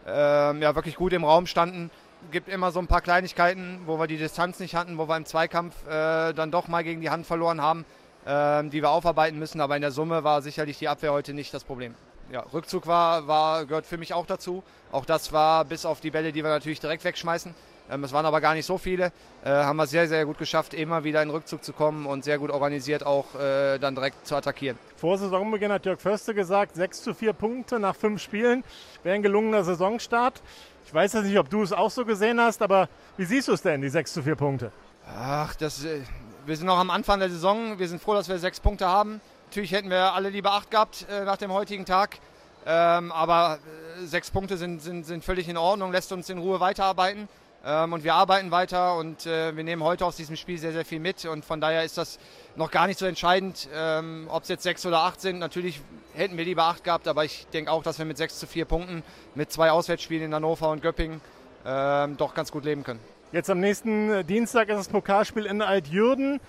ja, 0.04 0.74
wirklich 0.74 0.96
gut 0.96 1.12
im 1.12 1.22
Raum 1.22 1.46
standen. 1.46 1.88
Gibt 2.30 2.48
immer 2.48 2.72
so 2.72 2.78
ein 2.78 2.86
paar 2.86 3.00
Kleinigkeiten, 3.00 3.80
wo 3.86 3.98
wir 3.98 4.06
die 4.06 4.16
Distanz 4.16 4.58
nicht 4.58 4.74
hatten, 4.74 4.96
wo 4.96 5.08
wir 5.08 5.16
im 5.16 5.26
Zweikampf 5.26 5.74
äh, 5.86 6.32
dann 6.32 6.50
doch 6.50 6.68
mal 6.68 6.82
gegen 6.82 7.00
die 7.00 7.10
Hand 7.10 7.26
verloren 7.26 7.60
haben, 7.60 7.84
ähm, 8.26 8.70
die 8.70 8.80
wir 8.80 8.90
aufarbeiten 8.90 9.38
müssen. 9.38 9.60
Aber 9.60 9.76
in 9.76 9.82
der 9.82 9.90
Summe 9.90 10.24
war 10.24 10.40
sicherlich 10.40 10.78
die 10.78 10.88
Abwehr 10.88 11.12
heute 11.12 11.34
nicht 11.34 11.52
das 11.52 11.64
Problem. 11.64 11.94
Ja, 12.30 12.40
Rückzug 12.54 12.86
war, 12.86 13.26
war, 13.26 13.66
gehört 13.66 13.84
für 13.84 13.98
mich 13.98 14.14
auch 14.14 14.24
dazu. 14.24 14.62
Auch 14.90 15.04
das 15.04 15.32
war 15.32 15.64
bis 15.66 15.84
auf 15.84 16.00
die 16.00 16.10
Bälle, 16.10 16.32
die 16.32 16.42
wir 16.42 16.50
natürlich 16.50 16.80
direkt 16.80 17.04
wegschmeißen. 17.04 17.54
Ähm, 17.90 18.04
es 18.04 18.12
waren 18.12 18.26
aber 18.26 18.40
gar 18.40 18.54
nicht 18.54 18.66
so 18.66 18.78
viele. 18.78 19.12
Äh, 19.44 19.50
haben 19.50 19.76
wir 19.76 19.86
sehr, 19.86 20.08
sehr 20.08 20.24
gut 20.24 20.38
geschafft, 20.38 20.74
immer 20.74 21.04
wieder 21.04 21.22
in 21.22 21.30
Rückzug 21.30 21.64
zu 21.64 21.72
kommen 21.72 22.06
und 22.06 22.24
sehr 22.24 22.38
gut 22.38 22.50
organisiert 22.50 23.04
auch 23.04 23.34
äh, 23.34 23.78
dann 23.78 23.94
direkt 23.94 24.26
zu 24.26 24.36
attackieren. 24.36 24.78
Vor 24.96 25.18
Saisonbeginn 25.18 25.72
hat 25.72 25.84
Jörg 25.86 26.00
Förster 26.00 26.34
gesagt, 26.34 26.76
6 26.76 27.02
zu 27.02 27.14
4 27.14 27.32
Punkte 27.32 27.78
nach 27.78 27.96
fünf 27.96 28.22
Spielen 28.22 28.64
wäre 29.02 29.16
ein 29.16 29.22
gelungener 29.22 29.64
Saisonstart. 29.64 30.42
Ich 30.86 30.94
weiß 30.94 31.12
jetzt 31.14 31.24
nicht, 31.24 31.38
ob 31.38 31.48
du 31.50 31.62
es 31.62 31.72
auch 31.72 31.90
so 31.90 32.04
gesehen 32.04 32.40
hast, 32.40 32.62
aber 32.62 32.88
wie 33.16 33.24
siehst 33.24 33.48
du 33.48 33.52
es 33.52 33.62
denn, 33.62 33.82
die 33.82 33.88
6 33.88 34.12
zu 34.12 34.22
4 34.22 34.34
Punkte? 34.36 34.72
Ach, 35.06 35.54
das, 35.56 35.84
äh, 35.84 36.00
wir 36.46 36.56
sind 36.56 36.66
noch 36.66 36.78
am 36.78 36.90
Anfang 36.90 37.20
der 37.20 37.30
Saison. 37.30 37.78
Wir 37.78 37.88
sind 37.88 38.02
froh, 38.02 38.14
dass 38.14 38.28
wir 38.28 38.38
sechs 38.38 38.60
Punkte 38.60 38.86
haben. 38.86 39.20
Natürlich 39.48 39.72
hätten 39.72 39.90
wir 39.90 40.12
alle 40.12 40.28
lieber 40.28 40.52
acht 40.52 40.70
gehabt 40.70 41.06
äh, 41.10 41.24
nach 41.24 41.36
dem 41.36 41.52
heutigen 41.52 41.84
Tag. 41.84 42.18
Ähm, 42.64 43.12
aber 43.12 43.58
äh, 44.02 44.06
sechs 44.06 44.30
Punkte 44.30 44.56
sind, 44.56 44.80
sind, 44.80 45.04
sind 45.04 45.24
völlig 45.24 45.48
in 45.48 45.56
Ordnung, 45.56 45.92
lässt 45.92 46.12
uns 46.12 46.28
in 46.30 46.38
Ruhe 46.38 46.60
weiterarbeiten. 46.60 47.28
Ähm, 47.64 47.92
und 47.92 48.02
wir 48.02 48.14
arbeiten 48.14 48.50
weiter 48.50 48.96
und 48.96 49.24
äh, 49.26 49.54
wir 49.54 49.62
nehmen 49.62 49.84
heute 49.84 50.04
aus 50.04 50.16
diesem 50.16 50.36
Spiel 50.36 50.58
sehr, 50.58 50.72
sehr 50.72 50.84
viel 50.84 50.98
mit. 50.98 51.24
Und 51.24 51.44
von 51.44 51.60
daher 51.60 51.84
ist 51.84 51.96
das 51.96 52.18
noch 52.56 52.70
gar 52.70 52.86
nicht 52.86 52.98
so 52.98 53.06
entscheidend, 53.06 53.68
ähm, 53.74 54.26
ob 54.28 54.42
es 54.42 54.48
jetzt 54.48 54.64
sechs 54.64 54.84
oder 54.84 55.00
acht 55.00 55.20
sind. 55.20 55.38
Natürlich 55.38 55.80
hätten 56.14 56.36
wir 56.36 56.44
lieber 56.44 56.64
acht 56.64 56.82
gehabt, 56.82 57.06
aber 57.06 57.24
ich 57.24 57.46
denke 57.52 57.70
auch, 57.70 57.82
dass 57.82 57.98
wir 57.98 58.04
mit 58.04 58.16
sechs 58.16 58.38
zu 58.38 58.46
vier 58.46 58.64
Punkten 58.64 59.02
mit 59.34 59.52
zwei 59.52 59.70
Auswärtsspielen 59.70 60.24
in 60.24 60.34
Hannover 60.34 60.70
und 60.70 60.82
Göppingen 60.82 61.20
ähm, 61.64 62.16
doch 62.16 62.34
ganz 62.34 62.50
gut 62.50 62.64
leben 62.64 62.82
können. 62.82 63.00
Jetzt 63.30 63.48
am 63.48 63.60
nächsten 63.60 64.10
äh, 64.10 64.24
Dienstag 64.24 64.68
ist 64.68 64.76
das 64.76 64.88
Pokalspiel 64.88 65.46
in 65.46 65.62
Altjürden. 65.62 66.40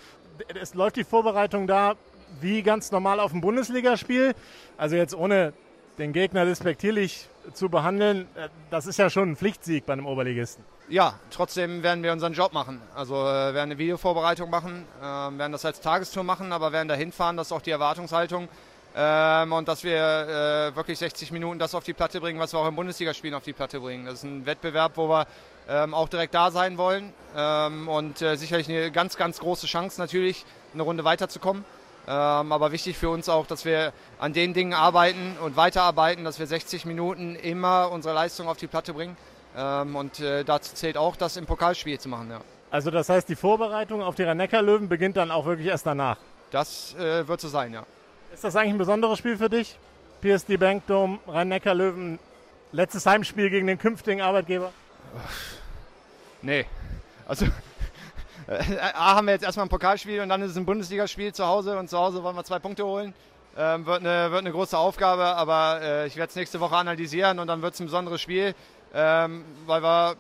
Es 0.60 0.74
läuft 0.74 0.96
die 0.96 1.04
Vorbereitung 1.04 1.68
da 1.68 1.96
wie 2.42 2.64
ganz 2.64 2.92
normal 2.92 3.20
auf 3.20 3.34
ein 3.34 3.42
Bundesligaspiel. 3.42 4.34
Also 4.78 4.96
jetzt 4.96 5.16
ohne 5.16 5.54
den 5.98 6.14
Gegner 6.14 6.46
respektierlich 6.46 7.28
zu 7.54 7.70
behandeln, 7.70 8.28
äh, 8.36 8.50
das 8.70 8.86
ist 8.86 8.98
ja 8.98 9.10
schon 9.10 9.32
ein 9.32 9.36
Pflichtsieg 9.36 9.86
bei 9.86 9.94
einem 9.94 10.06
Oberligisten 10.06 10.64
ja, 10.90 11.16
trotzdem 11.32 11.82
werden 11.84 12.04
wir 12.04 12.12
unseren 12.12 12.34
Job 12.34 12.54
machen. 12.54 12.82
Also 12.96 13.16
äh, 13.16 13.54
werden 13.54 13.72
eine 13.72 13.78
Videovorbereitung 13.78 14.50
machen, 14.50 14.86
äh, 15.02 15.04
werden 15.04 15.52
das 15.52 15.66
als 15.66 15.82
Tagestour 15.82 16.24
machen, 16.24 16.52
aber 16.52 16.72
werden 16.72 16.88
dahin 16.88 17.12
fahren, 17.12 17.38
das 17.38 17.48
ist 17.48 17.52
auch 17.52 17.62
die 17.62 17.72
Erwartungshaltung. 17.72 18.48
Ähm, 18.96 19.52
und 19.52 19.68
dass 19.68 19.84
wir 19.84 19.96
äh, 19.96 20.76
wirklich 20.76 21.00
60 21.00 21.32
Minuten 21.32 21.58
das 21.58 21.74
auf 21.74 21.84
die 21.84 21.94
Platte 21.94 22.22
bringen, 22.22 22.40
was 22.40 22.54
wir 22.54 22.60
auch 22.60 22.68
im 22.68 22.76
Bundesligaspielen 22.76 23.36
auf 23.36 23.44
die 23.44 23.54
Platte 23.54 23.80
bringen. 23.80 24.06
Das 24.06 24.16
ist 24.16 24.24
ein 24.24 24.46
Wettbewerb, 24.46 24.92
wo 24.96 25.10
wir 25.10 25.26
ähm, 25.68 25.96
auch 25.96 26.10
direkt 26.10 26.36
da 26.36 26.52
sein 26.52 26.78
wollen 26.78 27.12
ähm, 27.36 27.88
und 27.88 28.22
äh, 28.22 28.36
sicherlich 28.36 28.70
eine 28.70 28.92
ganz, 28.92 29.18
ganz 29.18 29.40
große 29.40 29.66
Chance 29.66 30.00
natürlich, 30.00 30.46
eine 30.74 30.84
Runde 30.84 31.04
weiterzukommen. 31.04 31.66
Ähm, 32.06 32.52
aber 32.52 32.72
wichtig 32.72 32.98
für 32.98 33.10
uns 33.10 33.30
auch, 33.30 33.48
dass 33.48 33.64
wir 33.64 33.94
an 34.20 34.34
den 34.34 34.54
Dingen 34.54 34.74
arbeiten 34.74 35.38
und 35.42 35.56
weiterarbeiten, 35.56 36.24
dass 36.24 36.40
wir 36.40 36.48
60 36.48 36.86
Minuten 36.86 37.36
immer 37.36 37.92
unsere 37.92 38.14
Leistung 38.14 38.48
auf 38.48 38.58
die 38.58 38.68
Platte 38.68 38.94
bringen. 38.94 39.16
Ähm, 39.56 39.96
und 39.96 40.20
äh, 40.20 40.44
dazu 40.44 40.76
zählt 40.76 40.98
auch, 40.98 41.16
das 41.16 41.38
im 41.38 41.46
Pokalspiel 41.46 42.00
zu 42.00 42.10
machen. 42.10 42.30
Ja. 42.32 42.42
Also 42.72 42.92
das 42.92 43.08
heißt, 43.08 43.30
die 43.30 43.36
Vorbereitung 43.36 44.02
auf 44.02 44.16
die 44.16 44.24
Rhein-Neckar-Löwen 44.24 44.90
beginnt 44.90 45.16
dann 45.16 45.32
auch 45.32 45.46
wirklich 45.46 45.68
erst 45.68 45.86
danach? 45.86 46.18
Das 46.52 46.96
äh, 46.96 47.28
wird 47.28 47.40
so 47.40 47.48
sein, 47.48 47.74
ja. 47.74 47.86
Ist 48.34 48.44
das 48.44 48.56
eigentlich 48.56 48.74
ein 48.74 48.78
besonderes 48.80 49.20
Spiel 49.20 49.38
für 49.38 49.50
dich? 49.50 49.78
PSD 50.22 50.58
Bankdome, 50.58 51.20
Rhein-Neckar-Löwen, 51.28 52.20
letztes 52.72 53.06
Heimspiel 53.06 53.50
gegen 53.50 53.68
den 53.68 53.78
künftigen 53.78 54.22
Arbeitgeber? 54.22 54.72
Nee. 56.42 56.66
Also 57.28 57.46
A 58.48 59.16
haben 59.16 59.28
wir 59.28 59.34
jetzt 59.34 59.44
erstmal 59.44 59.66
ein 59.66 59.70
Pokalspiel 59.70 60.22
und 60.22 60.30
dann 60.30 60.42
ist 60.42 60.52
es 60.52 60.58
ein 60.58 60.66
Bundesligaspiel 60.66 61.34
zu 61.34 61.46
Hause 61.46 61.78
und 61.78 61.90
zu 61.90 61.98
Hause 61.98 62.24
wollen 62.24 62.36
wir 62.36 62.44
zwei 62.44 62.60
Punkte 62.60 62.86
holen. 62.86 63.14
Ähm, 63.56 63.86
wird, 63.86 64.00
eine, 64.00 64.32
wird 64.32 64.42
eine 64.42 64.52
große 64.52 64.76
Aufgabe, 64.78 65.24
aber 65.24 65.80
äh, 65.82 66.08
ich 66.08 66.16
werde 66.16 66.30
es 66.30 66.36
nächste 66.36 66.60
Woche 66.60 66.76
analysieren 66.76 67.38
und 67.38 67.48
dann 67.48 67.62
wird 67.62 67.76
es 67.76 67.80
ein 67.80 67.86
besonderes 67.86 68.20
Spiel 68.20 68.56
ähm, 68.94 69.44
weil 69.66 69.82
wir 69.82 70.16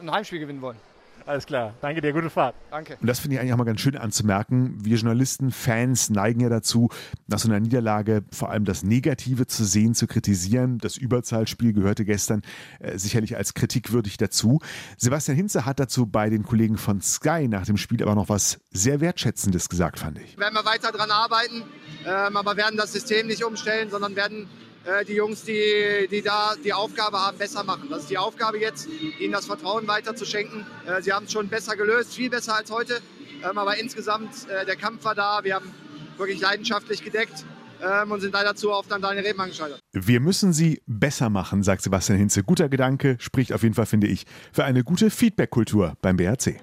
ein 0.00 0.10
Heimspiel 0.10 0.38
gewinnen 0.38 0.62
wollen. 0.62 0.78
Alles 1.26 1.44
klar. 1.44 1.74
Danke 1.80 2.00
dir. 2.00 2.12
Gute 2.12 2.30
Fahrt. 2.30 2.54
Danke. 2.70 2.96
Und 3.00 3.06
das 3.08 3.18
finde 3.18 3.34
ich 3.34 3.40
eigentlich 3.40 3.52
auch 3.52 3.58
mal 3.58 3.64
ganz 3.64 3.80
schön 3.80 3.96
anzumerken. 3.96 4.76
Wir 4.84 4.96
Journalisten, 4.96 5.50
Fans 5.50 6.08
neigen 6.08 6.38
ja 6.40 6.48
dazu, 6.48 6.88
nach 7.26 7.40
so 7.40 7.48
einer 7.48 7.58
Niederlage 7.58 8.22
vor 8.30 8.50
allem 8.50 8.64
das 8.64 8.84
Negative 8.84 9.48
zu 9.48 9.64
sehen, 9.64 9.94
zu 9.94 10.06
kritisieren. 10.06 10.78
Das 10.78 10.96
Überzahlspiel 10.96 11.72
gehörte 11.72 12.04
gestern 12.04 12.42
äh, 12.78 12.96
sicherlich 12.96 13.36
als 13.36 13.54
kritikwürdig 13.54 14.18
dazu. 14.18 14.60
Sebastian 14.96 15.36
Hinze 15.36 15.66
hat 15.66 15.80
dazu 15.80 16.06
bei 16.06 16.30
den 16.30 16.44
Kollegen 16.44 16.78
von 16.78 17.00
Sky 17.00 17.48
nach 17.48 17.66
dem 17.66 17.76
Spiel 17.76 18.02
aber 18.02 18.14
noch 18.14 18.28
was 18.28 18.60
sehr 18.70 19.00
Wertschätzendes 19.00 19.68
gesagt, 19.68 19.98
fand 19.98 20.20
ich. 20.20 20.38
Werden 20.38 20.54
wir 20.54 20.64
weiter 20.64 20.92
dran 20.92 21.10
arbeiten, 21.10 21.64
ähm, 22.06 22.36
aber 22.36 22.56
werden 22.56 22.76
das 22.76 22.92
System 22.92 23.26
nicht 23.26 23.44
umstellen, 23.44 23.90
sondern 23.90 24.14
werden 24.14 24.48
äh, 24.86 25.04
die 25.04 25.14
Jungs, 25.14 25.42
die, 25.42 26.08
die 26.10 26.22
da 26.22 26.54
die 26.62 26.72
Aufgabe 26.72 27.18
haben, 27.18 27.38
besser 27.38 27.64
machen. 27.64 27.88
Das 27.90 28.02
ist 28.02 28.10
die 28.10 28.18
Aufgabe 28.18 28.58
jetzt, 28.58 28.88
ihnen 29.18 29.32
das 29.32 29.46
Vertrauen 29.46 29.86
weiterzuschenken. 29.86 30.64
Äh, 30.86 31.02
sie 31.02 31.12
haben 31.12 31.26
es 31.26 31.32
schon 31.32 31.48
besser 31.48 31.76
gelöst, 31.76 32.14
viel 32.14 32.30
besser 32.30 32.54
als 32.56 32.70
heute. 32.70 33.00
Ähm, 33.48 33.58
aber 33.58 33.76
insgesamt, 33.78 34.48
äh, 34.48 34.64
der 34.64 34.76
Kampf 34.76 35.04
war 35.04 35.14
da. 35.14 35.40
Wir 35.42 35.54
haben 35.56 35.72
wirklich 36.16 36.40
leidenschaftlich 36.40 37.04
gedeckt 37.04 37.44
ähm, 37.82 38.10
und 38.10 38.20
sind 38.20 38.32
leider 38.32 38.54
zu 38.54 38.72
oft 38.72 38.92
an 38.92 39.02
deine 39.02 39.24
Reben 39.24 39.40
angeschaltet. 39.40 39.80
Wir 39.92 40.20
müssen 40.20 40.52
sie 40.52 40.82
besser 40.86 41.30
machen, 41.30 41.62
sagt 41.62 41.82
Sebastian 41.82 42.18
Hinze. 42.18 42.42
Guter 42.42 42.68
Gedanke, 42.68 43.16
spricht 43.20 43.52
auf 43.52 43.62
jeden 43.62 43.74
Fall, 43.74 43.86
finde 43.86 44.06
ich, 44.06 44.24
für 44.52 44.64
eine 44.64 44.84
gute 44.84 45.10
Feedback-Kultur 45.10 45.96
beim 46.00 46.16
BRC. 46.16 46.60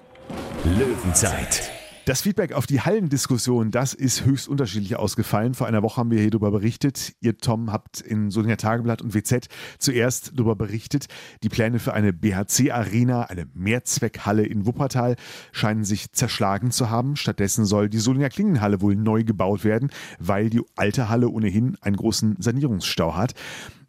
Löwenzeit. 0.64 1.73
Das 2.06 2.20
Feedback 2.20 2.52
auf 2.52 2.66
die 2.66 2.82
Hallendiskussion, 2.82 3.70
das 3.70 3.94
ist 3.94 4.26
höchst 4.26 4.46
unterschiedlich 4.46 4.96
ausgefallen. 4.96 5.54
Vor 5.54 5.66
einer 5.66 5.82
Woche 5.82 5.96
haben 5.96 6.10
wir 6.10 6.20
hier 6.20 6.30
darüber 6.30 6.50
berichtet. 6.50 7.14
Ihr, 7.22 7.38
Tom, 7.38 7.72
habt 7.72 8.02
in 8.02 8.30
Solinger 8.30 8.58
Tageblatt 8.58 9.00
und 9.00 9.14
WZ 9.14 9.48
zuerst 9.78 10.32
darüber 10.34 10.54
berichtet. 10.54 11.06
Die 11.42 11.48
Pläne 11.48 11.78
für 11.78 11.94
eine 11.94 12.12
BHC-Arena, 12.12 13.22
eine 13.22 13.46
Mehrzweckhalle 13.54 14.44
in 14.44 14.66
Wuppertal, 14.66 15.16
scheinen 15.50 15.84
sich 15.84 16.12
zerschlagen 16.12 16.72
zu 16.72 16.90
haben. 16.90 17.16
Stattdessen 17.16 17.64
soll 17.64 17.88
die 17.88 18.00
Solinger 18.00 18.28
Klingenhalle 18.28 18.82
wohl 18.82 18.96
neu 18.96 19.24
gebaut 19.24 19.64
werden, 19.64 19.90
weil 20.18 20.50
die 20.50 20.60
alte 20.76 21.08
Halle 21.08 21.30
ohnehin 21.30 21.78
einen 21.80 21.96
großen 21.96 22.36
Sanierungsstau 22.38 23.16
hat. 23.16 23.32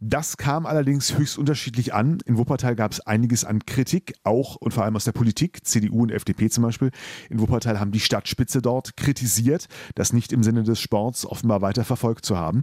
Das 0.08 0.38
kam 0.38 0.68
allerdings 0.68 1.18
höchst 1.18 1.36
unterschiedlich 1.36 1.96
an. 1.96 2.20
In 2.28 2.38
Wuppertal 2.38 2.76
gab 2.76 2.92
es 2.92 3.00
einiges 3.00 3.44
an 3.44 3.66
Kritik, 3.66 4.14
auch 4.24 4.56
und 4.56 4.72
vor 4.72 4.84
allem 4.84 4.96
aus 4.96 5.06
der 5.06 5.14
Politik, 5.14 5.66
CDU 5.66 6.04
und 6.04 6.12
FDP 6.12 6.48
zum 6.52 6.64
Beispiel. 6.64 6.92
In 7.32 7.40
Wuppertal 7.40 7.80
haben 7.80 7.92
die 7.92 8.00
Stadtspitze 8.00 8.62
dort 8.62 8.98
kritisiert, 8.98 9.66
das 9.96 10.14
nicht 10.14 10.32
im 10.32 10.44
Sinne 10.44 10.62
des 10.62 10.80
Sports 10.80 11.26
offenbar 11.26 11.64
weiterverfolgt 11.64 12.24
zu 12.24 12.38
haben. 12.38 12.62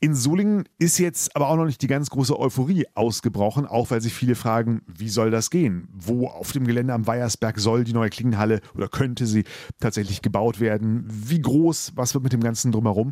In 0.00 0.14
Solingen 0.14 0.68
ist 0.78 0.98
jetzt 0.98 1.34
aber 1.34 1.48
auch 1.48 1.56
noch 1.56 1.64
nicht 1.64 1.82
die 1.82 1.88
ganz 1.88 2.08
große 2.10 2.38
Euphorie 2.38 2.86
ausgebrochen, 2.94 3.66
auch 3.66 3.90
weil 3.90 4.00
sich 4.00 4.14
viele 4.14 4.36
fragen, 4.36 4.82
wie 4.86 5.08
soll 5.08 5.32
das 5.32 5.50
gehen? 5.50 5.88
Wo 5.92 6.28
auf 6.28 6.52
dem 6.52 6.68
Gelände 6.68 6.94
am 6.94 7.08
Weiersberg 7.08 7.58
soll 7.58 7.82
die 7.82 7.94
neue 7.94 8.08
Klingenhalle 8.08 8.60
oder 8.76 8.86
könnte 8.86 9.26
sie 9.26 9.42
tatsächlich 9.80 10.22
gebaut 10.22 10.60
werden? 10.60 11.04
Wie 11.08 11.42
groß? 11.42 11.94
Was 11.96 12.14
wird 12.14 12.22
mit 12.22 12.32
dem 12.32 12.44
Ganzen 12.44 12.70
drumherum? 12.70 13.10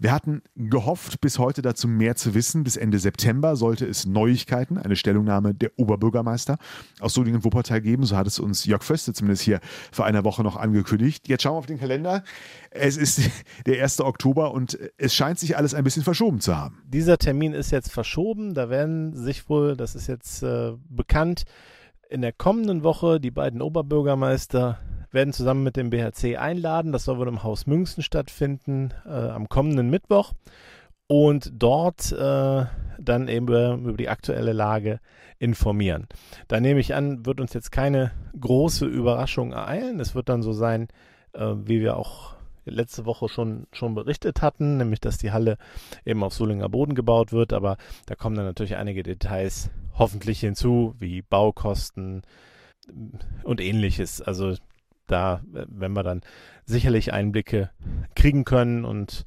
Wir 0.00 0.10
hatten 0.10 0.42
gehofft, 0.56 1.20
bis 1.20 1.38
heute 1.38 1.62
dazu 1.62 1.86
mehr 1.86 2.16
zu 2.16 2.34
wissen. 2.34 2.64
Bis 2.64 2.76
Ende 2.76 2.98
September 2.98 3.54
sollte 3.54 3.86
es 3.86 4.04
Neuigkeiten, 4.04 4.76
eine 4.76 4.96
Stellungnahme 4.96 5.54
der 5.54 5.70
Oberbürgermeister 5.76 6.58
aus 6.98 7.14
Solingen-Wuppertal 7.14 7.80
geben. 7.80 8.06
So 8.06 8.16
hat 8.16 8.26
es 8.26 8.40
uns 8.40 8.64
Jörg 8.64 8.82
Föste 8.82 9.12
zumindest 9.12 9.44
hier 9.44 9.60
vor 9.92 10.04
einer 10.04 10.24
Woche 10.24 10.42
noch 10.42 10.56
angekündigt. 10.56 11.28
Jetzt 11.28 11.44
schauen 11.44 11.54
wir 11.54 11.58
auf 11.58 11.66
den 11.66 11.78
Kalender. 11.78 12.24
Es 12.72 12.96
ist 12.96 13.20
der 13.66 13.80
1. 13.80 14.00
Oktober 14.00 14.50
und 14.50 14.76
es 14.98 15.14
scheint 15.14 15.38
sich 15.38 15.56
alles 15.56 15.74
ein 15.74 15.84
bisschen 15.84 16.02
verschoben 16.02 16.23
zu 16.40 16.56
haben. 16.56 16.82
Dieser 16.86 17.18
Termin 17.18 17.52
ist 17.52 17.70
jetzt 17.70 17.92
verschoben. 17.92 18.54
Da 18.54 18.70
werden 18.70 19.14
sich 19.14 19.48
wohl, 19.48 19.76
das 19.76 19.94
ist 19.94 20.06
jetzt 20.06 20.42
äh, 20.42 20.72
bekannt, 20.88 21.44
in 22.08 22.22
der 22.22 22.32
kommenden 22.32 22.82
Woche 22.82 23.20
die 23.20 23.30
beiden 23.30 23.62
Oberbürgermeister 23.62 24.78
werden 25.10 25.32
zusammen 25.32 25.62
mit 25.62 25.76
dem 25.76 25.90
BHC 25.90 26.36
einladen. 26.36 26.92
Das 26.92 27.04
soll 27.04 27.18
wohl 27.18 27.28
im 27.28 27.42
Haus 27.42 27.66
München 27.66 28.02
stattfinden 28.02 28.92
äh, 29.06 29.10
am 29.10 29.48
kommenden 29.48 29.90
Mittwoch. 29.90 30.32
Und 31.06 31.52
dort 31.54 32.12
äh, 32.12 32.64
dann 32.98 33.28
eben 33.28 33.46
über, 33.46 33.74
über 33.74 33.96
die 33.96 34.08
aktuelle 34.08 34.52
Lage 34.52 35.00
informieren. 35.38 36.06
Da 36.48 36.60
nehme 36.60 36.80
ich 36.80 36.94
an, 36.94 37.26
wird 37.26 37.40
uns 37.40 37.52
jetzt 37.52 37.72
keine 37.72 38.12
große 38.38 38.86
Überraschung 38.86 39.52
ereilen. 39.52 40.00
Es 40.00 40.14
wird 40.14 40.28
dann 40.28 40.42
so 40.42 40.52
sein, 40.52 40.88
äh, 41.32 41.54
wie 41.64 41.80
wir 41.80 41.96
auch 41.96 42.33
letzte 42.70 43.06
Woche 43.06 43.28
schon, 43.28 43.66
schon 43.72 43.94
berichtet 43.94 44.42
hatten, 44.42 44.76
nämlich 44.76 45.00
dass 45.00 45.18
die 45.18 45.32
Halle 45.32 45.58
eben 46.04 46.22
auf 46.22 46.34
Solinger 46.34 46.68
Boden 46.68 46.94
gebaut 46.94 47.32
wird, 47.32 47.52
aber 47.52 47.76
da 48.06 48.14
kommen 48.14 48.36
dann 48.36 48.46
natürlich 48.46 48.76
einige 48.76 49.02
Details 49.02 49.70
hoffentlich 49.96 50.40
hinzu, 50.40 50.94
wie 50.98 51.22
Baukosten 51.22 52.22
und 53.42 53.60
ähnliches. 53.60 54.20
Also 54.20 54.54
da 55.06 55.42
werden 55.52 55.94
wir 55.94 56.02
dann 56.02 56.22
sicherlich 56.64 57.12
Einblicke 57.12 57.70
kriegen 58.14 58.44
können 58.44 58.84
und 58.84 59.24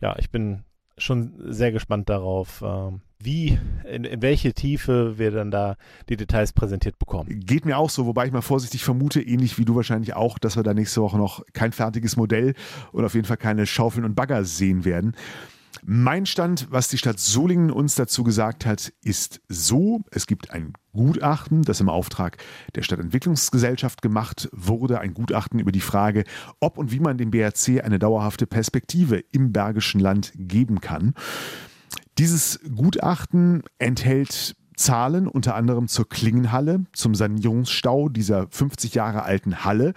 ja, 0.00 0.16
ich 0.18 0.30
bin 0.30 0.64
schon 0.98 1.34
sehr 1.52 1.72
gespannt 1.72 2.08
darauf, 2.08 2.62
ähm, 2.64 3.02
wie, 3.22 3.58
in, 3.90 4.04
in, 4.04 4.22
welche 4.22 4.54
Tiefe 4.54 5.18
wir 5.18 5.30
dann 5.30 5.50
da 5.50 5.76
die 6.08 6.16
Details 6.16 6.52
präsentiert 6.52 6.98
bekommen. 6.98 7.40
Geht 7.40 7.64
mir 7.64 7.76
auch 7.76 7.90
so, 7.90 8.06
wobei 8.06 8.26
ich 8.26 8.32
mal 8.32 8.40
vorsichtig 8.40 8.82
vermute, 8.82 9.20
ähnlich 9.20 9.58
wie 9.58 9.64
du 9.64 9.74
wahrscheinlich 9.76 10.14
auch, 10.14 10.38
dass 10.38 10.56
wir 10.56 10.62
da 10.62 10.74
nächste 10.74 11.02
Woche 11.02 11.18
noch 11.18 11.44
kein 11.52 11.72
fertiges 11.72 12.16
Modell 12.16 12.54
und 12.92 13.04
auf 13.04 13.14
jeden 13.14 13.26
Fall 13.26 13.36
keine 13.36 13.66
Schaufeln 13.66 14.04
und 14.04 14.14
Bagger 14.14 14.44
sehen 14.44 14.84
werden. 14.84 15.14
Mein 15.82 16.26
Stand, 16.26 16.66
was 16.70 16.88
die 16.88 16.98
Stadt 16.98 17.18
Solingen 17.20 17.70
uns 17.70 17.94
dazu 17.94 18.22
gesagt 18.24 18.66
hat, 18.66 18.92
ist 19.02 19.40
so, 19.48 20.00
es 20.10 20.26
gibt 20.26 20.50
ein 20.50 20.74
Gutachten, 20.92 21.62
das 21.62 21.80
im 21.80 21.88
Auftrag 21.88 22.38
der 22.74 22.82
Stadtentwicklungsgesellschaft 22.82 24.02
gemacht 24.02 24.48
wurde, 24.52 25.00
ein 25.00 25.14
Gutachten 25.14 25.58
über 25.58 25.72
die 25.72 25.80
Frage, 25.80 26.24
ob 26.58 26.76
und 26.76 26.92
wie 26.92 27.00
man 27.00 27.18
dem 27.18 27.30
BRC 27.30 27.82
eine 27.82 27.98
dauerhafte 27.98 28.46
Perspektive 28.46 29.22
im 29.32 29.52
Bergischen 29.52 30.00
Land 30.00 30.32
geben 30.36 30.80
kann. 30.80 31.14
Dieses 32.20 32.60
Gutachten 32.76 33.62
enthält 33.78 34.54
Zahlen 34.76 35.26
unter 35.26 35.54
anderem 35.54 35.88
zur 35.88 36.06
Klingenhalle, 36.06 36.84
zum 36.92 37.14
Sanierungsstau 37.14 38.10
dieser 38.10 38.46
50 38.50 38.92
Jahre 38.94 39.22
alten 39.22 39.64
Halle, 39.64 39.94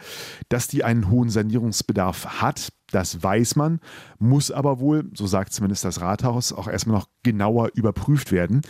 dass 0.48 0.70
die 0.70 0.86
einen 0.86 1.10
hohen 1.10 1.27
Sanierungsbedarf 1.30 2.42
hat. 2.42 2.70
Das 2.92 3.22
weiß 3.22 3.58
man, 3.58 3.82
muss 4.20 4.51
aber 4.51 4.80
wohl, 4.80 5.12
so 5.15 5.27
sagt 5.27 5.51
zumindest 5.51 5.84
das 5.84 6.00
Rathaus, 6.00 6.53
auch 6.53 6.70
erstmal 6.70 7.00
noch 7.00 7.10
genauer 7.24 7.72
überprüft 7.74 8.32
werden. 8.32 8.62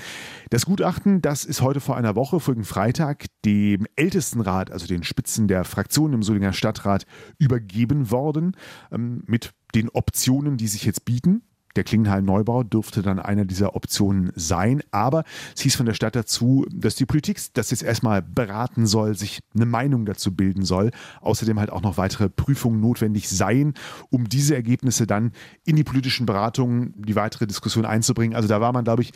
Das 0.50 0.66
Gutachten, 0.66 1.22
das 1.22 1.46
ist 1.46 1.62
heute 1.62 1.80
vor 1.80 1.96
einer 1.96 2.16
Woche, 2.16 2.40
vorigen 2.40 2.64
Freitag, 2.64 3.28
dem 3.46 3.86
Ältestenrat, 3.96 4.72
also 4.72 4.88
den 4.88 5.04
Spitzen 5.04 5.48
der 5.48 5.64
Fraktionen 5.64 6.16
im 6.16 6.24
Solinger 6.24 6.54
Stadtrat, 6.54 7.06
übergeben 7.38 8.10
worden, 8.10 8.58
ähm, 8.92 9.22
mit 9.28 9.52
den 9.76 9.90
Optionen, 9.90 10.58
die 10.58 10.68
sich 10.68 10.86
jetzt 10.86 11.06
bieten. 11.06 11.44
Der 11.76 11.84
Klingenhallen-Neubau 11.84 12.64
dürfte 12.64 13.02
dann 13.02 13.20
einer 13.20 13.46
dieser 13.46 13.76
Optionen 13.76 14.32
sein. 14.36 14.84
Aber 14.92 15.24
es 15.56 15.62
hieß 15.62 15.76
von 15.76 15.86
der 15.86 15.94
Stadt 15.94 16.16
dazu, 16.16 16.66
dass 16.72 16.96
die 16.96 17.06
Politik 17.06 17.40
das 17.54 17.72
jetzt 17.72 17.84
erstmal 17.84 18.22
beraten 18.22 18.86
soll, 18.86 19.16
sich 19.16 19.42
eine 19.56 19.66
Meinung 19.66 20.06
dazu 20.06 20.36
bilden 20.36 20.66
soll. 20.66 20.92
Außerdem 21.22 21.60
halt 21.60 21.72
auch 21.72 21.82
noch 21.82 21.98
weitere 21.98 22.30
Prüfungen 22.30 22.80
notwendig 22.80 23.30
seien, 23.30 23.74
um 24.10 24.30
diese 24.30 24.56
Ergebnisse 24.56 25.08
dann 25.08 25.32
in 25.66 25.76
die 25.76 25.84
politischen 25.84 26.26
Beratungen, 26.26 26.94
die 26.98 27.16
weitere 27.16 27.48
Diskussion 27.48 27.86
einzubringen. 27.86 28.36
Also 28.36 28.48
da 28.48 28.62
war 28.62 28.74
man, 28.74 28.84
glaube 28.84 29.02
ich, 29.02 29.12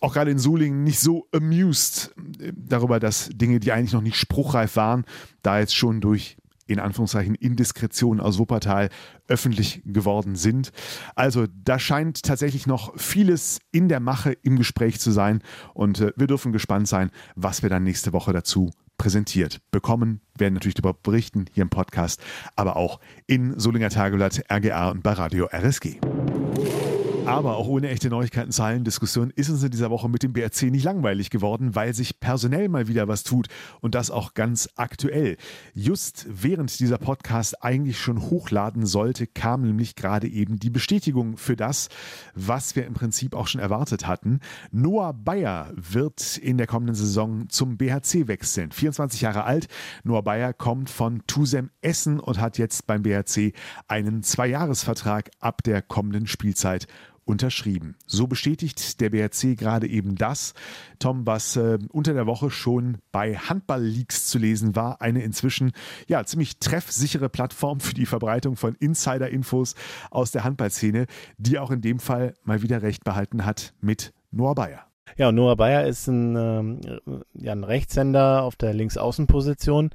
auch 0.00 0.14
gerade 0.14 0.30
in 0.30 0.38
Solingen 0.38 0.82
nicht 0.82 1.00
so 1.00 1.26
amused 1.32 2.14
darüber, 2.54 3.00
dass 3.00 3.28
Dinge, 3.32 3.60
die 3.60 3.72
eigentlich 3.72 3.92
noch 3.92 4.00
nicht 4.00 4.16
spruchreif 4.16 4.76
waren, 4.76 5.04
da 5.42 5.58
jetzt 5.58 5.74
schon 5.74 6.00
durch 6.00 6.36
in 6.70 6.78
Anführungszeichen 6.78 7.34
Indiskretionen 7.34 8.20
aus 8.20 8.38
Wuppertal 8.38 8.90
öffentlich 9.26 9.82
geworden 9.84 10.36
sind. 10.36 10.70
Also 11.16 11.46
da 11.64 11.78
scheint 11.78 12.22
tatsächlich 12.22 12.66
noch 12.66 12.96
vieles 12.96 13.58
in 13.72 13.88
der 13.88 14.00
Mache 14.00 14.32
im 14.42 14.56
Gespräch 14.56 15.00
zu 15.00 15.10
sein 15.10 15.42
und 15.74 16.00
äh, 16.00 16.12
wir 16.16 16.28
dürfen 16.28 16.52
gespannt 16.52 16.86
sein, 16.86 17.10
was 17.34 17.62
wir 17.62 17.70
dann 17.70 17.82
nächste 17.82 18.12
Woche 18.12 18.32
dazu 18.32 18.70
präsentiert 18.98 19.60
bekommen. 19.70 20.20
werden 20.38 20.54
natürlich 20.54 20.74
darüber 20.74 20.94
berichten 20.94 21.46
hier 21.52 21.62
im 21.62 21.70
Podcast, 21.70 22.20
aber 22.54 22.76
auch 22.76 23.00
in 23.26 23.58
Solinger 23.58 23.90
Tageblatt, 23.90 24.44
RGA 24.52 24.90
und 24.90 25.02
bei 25.02 25.12
Radio 25.12 25.46
RSG. 25.46 25.98
Aber 27.26 27.56
auch 27.56 27.68
ohne 27.68 27.90
echte 27.90 28.08
Neuigkeiten, 28.08 28.50
Zahlen, 28.50 28.82
Diskussion 28.82 29.30
ist 29.30 29.50
uns 29.50 29.62
in 29.62 29.70
dieser 29.70 29.90
Woche 29.90 30.08
mit 30.08 30.22
dem 30.22 30.32
BRC 30.32 30.62
nicht 30.64 30.84
langweilig 30.84 31.30
geworden, 31.30 31.74
weil 31.74 31.94
sich 31.94 32.18
personell 32.18 32.68
mal 32.68 32.88
wieder 32.88 33.08
was 33.08 33.22
tut 33.22 33.48
und 33.80 33.94
das 33.94 34.10
auch 34.10 34.34
ganz 34.34 34.68
aktuell. 34.76 35.36
Just 35.74 36.26
während 36.28 36.78
dieser 36.80 36.98
Podcast 36.98 37.62
eigentlich 37.62 37.98
schon 37.98 38.20
hochladen 38.20 38.86
sollte, 38.86 39.26
kam 39.26 39.62
nämlich 39.62 39.94
gerade 39.94 40.28
eben 40.28 40.58
die 40.58 40.70
Bestätigung 40.70 41.36
für 41.36 41.56
das, 41.56 41.88
was 42.34 42.74
wir 42.74 42.86
im 42.86 42.94
Prinzip 42.94 43.34
auch 43.34 43.46
schon 43.46 43.60
erwartet 43.60 44.06
hatten. 44.06 44.40
Noah 44.72 45.12
Bayer 45.12 45.72
wird 45.76 46.36
in 46.38 46.58
der 46.58 46.66
kommenden 46.66 46.96
Saison 46.96 47.48
zum 47.48 47.76
BHC 47.76 48.28
wechseln. 48.28 48.72
24 48.72 49.20
Jahre 49.20 49.44
alt. 49.44 49.68
Noah 50.04 50.22
Bayer 50.22 50.52
kommt 50.52 50.90
von 50.90 51.22
Tusem 51.26 51.70
Essen 51.80 52.18
und 52.18 52.40
hat 52.40 52.58
jetzt 52.58 52.86
beim 52.86 53.02
BHC 53.02 53.52
einen 53.88 54.22
Zweijahresvertrag 54.22 55.30
ab 55.38 55.62
der 55.62 55.82
kommenden 55.82 56.26
Spielzeit 56.26 56.86
unterschrieben. 57.30 57.96
So 58.06 58.26
bestätigt 58.26 59.00
der 59.00 59.10
BRC 59.10 59.56
gerade 59.56 59.86
eben 59.86 60.16
das, 60.16 60.54
Tom, 60.98 61.26
was 61.26 61.56
äh, 61.56 61.78
unter 61.88 62.12
der 62.12 62.26
Woche 62.26 62.50
schon 62.50 62.98
bei 63.12 63.36
Handball-Leaks 63.36 64.26
zu 64.26 64.38
lesen 64.38 64.76
war. 64.76 65.00
Eine 65.00 65.22
inzwischen 65.22 65.72
ja 66.08 66.24
ziemlich 66.24 66.58
treffsichere 66.58 67.28
Plattform 67.28 67.80
für 67.80 67.94
die 67.94 68.06
Verbreitung 68.06 68.56
von 68.56 68.74
Insider-Infos 68.74 69.74
aus 70.10 70.30
der 70.30 70.44
Handballszene, 70.44 71.06
die 71.38 71.58
auch 71.58 71.70
in 71.70 71.80
dem 71.80 72.00
Fall 72.00 72.34
mal 72.44 72.62
wieder 72.62 72.82
recht 72.82 73.04
behalten 73.04 73.46
hat 73.46 73.72
mit 73.80 74.12
Noah 74.30 74.54
Bayer. 74.54 74.86
Ja, 75.16 75.32
Noah 75.32 75.56
Bayer 75.56 75.86
ist 75.86 76.06
ein, 76.06 76.36
ähm, 76.36 76.80
ja, 77.34 77.52
ein 77.52 77.64
Rechtshänder 77.64 78.42
auf 78.42 78.56
der 78.56 78.74
Linksaußenposition, 78.74 79.90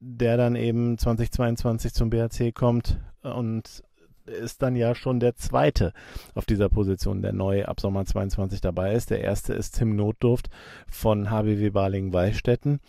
der 0.00 0.36
dann 0.36 0.56
eben 0.56 0.98
2022 0.98 1.92
zum 1.94 2.10
BRC 2.10 2.54
kommt 2.54 2.98
und 3.22 3.82
ist 4.30 4.62
dann 4.62 4.76
ja 4.76 4.94
schon 4.94 5.20
der 5.20 5.34
zweite 5.34 5.92
auf 6.34 6.46
dieser 6.46 6.68
Position, 6.68 7.22
der 7.22 7.32
neu 7.32 7.64
ab 7.64 7.80
Sommer 7.80 8.04
22 8.04 8.60
dabei 8.60 8.94
ist. 8.94 9.10
Der 9.10 9.20
erste 9.20 9.52
ist 9.54 9.78
Tim 9.78 9.96
Notdurft 9.96 10.48
von 10.90 11.30
HBW 11.30 11.70
Baling-Wallstätten. 11.70 12.80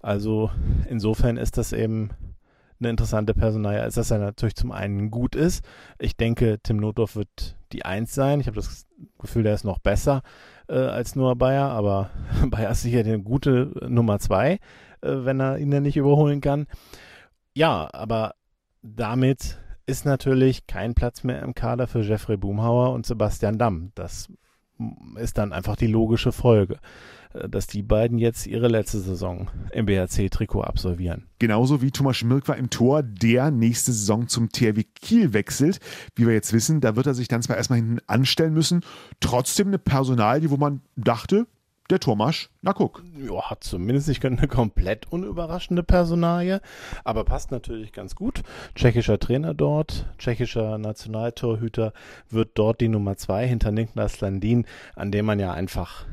Also 0.00 0.50
insofern 0.88 1.36
ist 1.36 1.58
das 1.58 1.72
eben 1.72 2.10
eine 2.80 2.90
interessante 2.90 3.34
Personalie, 3.34 3.82
als 3.82 3.94
dass 3.94 4.10
er 4.10 4.18
natürlich 4.18 4.56
zum 4.56 4.72
einen 4.72 5.10
gut 5.10 5.34
ist. 5.34 5.64
Ich 5.98 6.16
denke, 6.16 6.58
Tim 6.62 6.76
Notdorf 6.76 7.16
wird 7.16 7.56
die 7.72 7.84
Eins 7.84 8.14
sein. 8.14 8.40
Ich 8.40 8.46
habe 8.46 8.56
das 8.56 8.86
Gefühl, 9.18 9.42
der 9.42 9.54
ist 9.54 9.64
noch 9.64 9.78
besser 9.78 10.22
äh, 10.68 10.74
als 10.74 11.16
Noah 11.16 11.36
Bayer, 11.36 11.70
aber 11.70 12.10
Bayer 12.46 12.70
ist 12.70 12.82
sicher 12.82 13.00
eine 13.00 13.20
gute 13.20 13.72
Nummer 13.88 14.18
zwei, 14.18 14.52
äh, 15.00 15.10
wenn 15.24 15.40
er 15.40 15.58
ihn 15.58 15.70
dann 15.70 15.84
nicht 15.84 15.96
überholen 15.96 16.40
kann. 16.40 16.66
Ja, 17.54 17.88
aber 17.92 18.34
damit 18.82 19.58
ist 19.86 20.04
natürlich 20.04 20.66
kein 20.66 20.94
Platz 20.94 21.22
mehr 21.24 21.42
im 21.42 21.54
Kader 21.54 21.86
für 21.86 22.00
Jeffrey 22.00 22.36
Boomhauer 22.36 22.92
und 22.92 23.06
Sebastian 23.06 23.58
Damm. 23.58 23.92
Das 23.94 24.28
ist 25.16 25.38
dann 25.38 25.52
einfach 25.52 25.76
die 25.76 25.86
logische 25.86 26.32
Folge, 26.32 26.78
äh, 27.32 27.48
dass 27.48 27.66
die 27.66 27.82
beiden 27.82 28.18
jetzt 28.18 28.46
ihre 28.46 28.68
letzte 28.68 29.00
Saison 29.00 29.50
im 29.72 29.86
BHC-Trikot 29.86 30.62
absolvieren. 30.62 31.26
Genauso 31.38 31.80
wie 31.82 31.90
Thomas 31.90 32.16
Schmirk 32.16 32.48
war 32.48 32.56
im 32.56 32.68
Tor, 32.68 33.02
der 33.02 33.50
nächste 33.50 33.92
Saison 33.92 34.28
zum 34.28 34.50
THW 34.50 34.82
Kiel 34.82 35.32
wechselt. 35.32 35.80
Wie 36.14 36.26
wir 36.26 36.34
jetzt 36.34 36.52
wissen, 36.52 36.80
da 36.80 36.96
wird 36.96 37.06
er 37.06 37.14
sich 37.14 37.28
dann 37.28 37.42
zwar 37.42 37.56
erstmal 37.56 37.78
hinten 37.78 38.00
anstellen 38.06 38.54
müssen, 38.54 38.82
trotzdem 39.20 39.68
eine 39.68 39.78
Personalie, 39.78 40.50
wo 40.50 40.56
man 40.56 40.82
dachte, 40.96 41.46
der 41.90 42.00
Thomas, 42.00 42.50
na 42.62 42.72
guck. 42.72 43.02
Ja, 43.16 43.50
hat 43.50 43.64
zumindest 43.64 44.08
nicht 44.08 44.24
eine 44.24 44.48
komplett 44.48 45.10
unüberraschende 45.12 45.82
Personalie, 45.82 46.60
aber 47.04 47.24
passt 47.24 47.50
natürlich 47.50 47.92
ganz 47.92 48.14
gut. 48.14 48.42
Tschechischer 48.74 49.18
Trainer 49.18 49.54
dort, 49.54 50.06
tschechischer 50.18 50.78
Nationaltorhüter 50.78 51.92
wird 52.28 52.50
dort 52.54 52.80
die 52.80 52.88
Nummer 52.88 53.16
zwei 53.16 53.46
hinter 53.46 53.70
Niklas 53.70 54.20
Landin, 54.20 54.66
an 54.94 55.12
dem 55.12 55.26
man 55.26 55.38
ja 55.38 55.52
einfach 55.52 56.06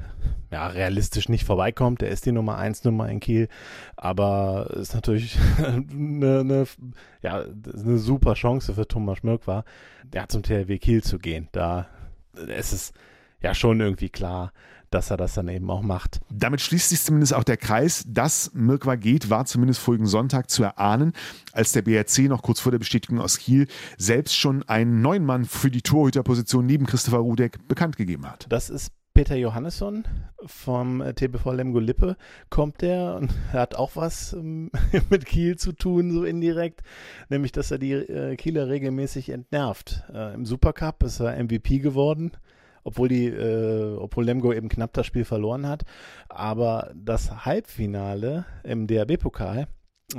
ja, 0.51 0.67
realistisch 0.67 1.29
nicht 1.29 1.43
vorbeikommt. 1.43 2.01
Der 2.01 2.09
ist 2.09 2.25
die 2.25 2.31
Nummer 2.31 2.57
eins 2.57 2.83
Nummer 2.83 3.09
in 3.09 3.19
Kiel, 3.19 3.49
aber 3.95 4.69
ist 4.75 4.93
natürlich 4.93 5.37
eine, 5.57 6.39
eine, 6.39 6.65
ja, 7.21 7.41
eine 7.41 7.97
super 7.97 8.35
Chance 8.35 8.75
für 8.75 8.87
Thomas 8.87 9.23
Mürk 9.23 9.47
war, 9.47 9.65
ja, 10.13 10.27
zum 10.27 10.43
THW 10.43 10.77
Kiel 10.77 11.03
zu 11.03 11.17
gehen. 11.17 11.49
Da 11.51 11.87
ist 12.33 12.73
es 12.73 12.93
ja 13.41 13.53
schon 13.53 13.79
irgendwie 13.81 14.09
klar, 14.09 14.53
dass 14.93 15.09
er 15.09 15.17
das 15.17 15.33
dann 15.33 15.47
eben 15.47 15.69
auch 15.69 15.81
macht. 15.81 16.21
Damit 16.31 16.61
schließt 16.61 16.89
sich 16.89 17.01
zumindest 17.01 17.33
auch 17.33 17.43
der 17.43 17.57
Kreis. 17.57 18.03
Dass 18.07 18.51
Mirkwa 18.53 18.95
geht, 18.95 19.29
war 19.29 19.45
zumindest 19.45 19.79
vorigen 19.79 20.05
Sonntag 20.05 20.49
zu 20.49 20.63
erahnen, 20.63 21.13
als 21.51 21.71
der 21.71 21.81
BRC 21.81 22.29
noch 22.29 22.41
kurz 22.41 22.59
vor 22.59 22.71
der 22.71 22.79
Bestätigung 22.79 23.19
aus 23.19 23.37
Kiel 23.37 23.67
selbst 23.97 24.35
schon 24.35 24.63
einen 24.63 25.01
neuen 25.01 25.25
Mann 25.25 25.45
für 25.45 25.71
die 25.71 25.81
Torhüterposition 25.81 26.65
neben 26.65 26.85
Christopher 26.85 27.17
Rudek 27.17 27.67
bekannt 27.67 27.97
gegeben 27.97 28.29
hat. 28.29 28.45
Das 28.49 28.69
ist 28.69 28.91
Peter 29.13 29.35
Johannesson 29.35 30.05
vom 30.43 31.03
TBV 31.15 31.51
Lemgo 31.51 31.77
Lippe 31.79 32.17
kommt 32.49 32.81
der 32.81 33.15
und 33.15 33.31
hat 33.53 33.75
auch 33.75 33.95
was 33.95 34.33
ähm, 34.33 34.71
mit 35.11 35.27
Kiel 35.27 35.55
zu 35.55 35.71
tun, 35.71 36.11
so 36.11 36.23
indirekt, 36.23 36.81
nämlich 37.29 37.51
dass 37.51 37.69
er 37.69 37.77
die 37.77 37.91
äh, 37.91 38.35
Kieler 38.35 38.69
regelmäßig 38.69 39.29
entnervt. 39.29 40.03
Äh, 40.11 40.33
Im 40.33 40.45
Supercup 40.45 41.03
ist 41.03 41.19
er 41.19 41.41
MVP 41.41 41.77
geworden 41.77 42.31
obwohl 42.83 43.09
die, 43.09 43.27
äh, 43.27 43.95
obwohl 43.97 44.25
Lemgo 44.25 44.53
eben 44.53 44.69
knapp 44.69 44.93
das 44.93 45.05
Spiel 45.05 45.25
verloren 45.25 45.67
hat. 45.67 45.83
Aber 46.29 46.91
das 46.95 47.45
Halbfinale 47.45 48.45
im 48.63 48.87
DRB-Pokal, 48.87 49.67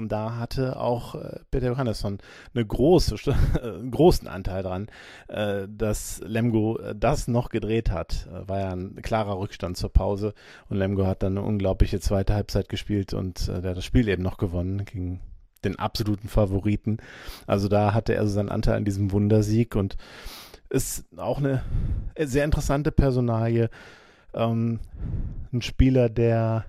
da 0.03 0.37
hatte 0.37 0.79
auch 0.79 1.15
äh, 1.15 1.41
Peter 1.51 1.69
Johannesson 1.69 2.19
eine 2.55 2.67
große, 2.67 3.17
einen 3.63 3.91
großen 3.91 4.29
Anteil 4.29 4.63
dran, 4.63 4.87
äh, 5.29 5.69
dass 5.69 6.21
Lemgo 6.25 6.79
äh, 6.79 6.95
das 6.97 7.29
noch 7.29 7.49
gedreht 7.49 7.91
hat. 7.91 8.29
Äh, 8.33 8.49
war 8.49 8.61
ja 8.61 8.73
ein 8.73 8.97
klarer 9.03 9.39
Rückstand 9.39 9.77
zur 9.77 9.93
Pause 9.93 10.35
und 10.69 10.79
Lemgo 10.79 11.07
hat 11.07 11.23
dann 11.23 11.39
eine 11.39 11.47
unglaubliche 11.47 12.01
zweite 12.01 12.35
Halbzeit 12.35 12.69
gespielt 12.69 13.15
und 13.15 13.49
äh, 13.49 13.61
der 13.61 13.71
hat 13.71 13.77
das 13.77 13.85
Spiel 13.85 14.09
eben 14.09 14.23
noch 14.23 14.39
gewonnen 14.39 14.85
gegen 14.85 15.21
den 15.65 15.79
absoluten 15.79 16.29
Favoriten. 16.29 16.99
Also 17.47 17.69
da 17.69 17.95
hatte 17.95 18.15
er 18.15 18.27
so 18.27 18.35
seinen 18.35 18.51
Anteil 18.51 18.77
an 18.77 18.85
diesem 18.85 19.13
Wundersieg 19.13 19.77
und 19.77 19.97
ist 20.75 21.05
auch 21.17 21.39
eine 21.39 21.63
sehr 22.19 22.45
interessante 22.45 22.91
Personalie. 22.91 23.71
Ähm, 24.35 24.81
ein 25.53 25.63
Spieler, 25.63 26.09
der 26.09 26.67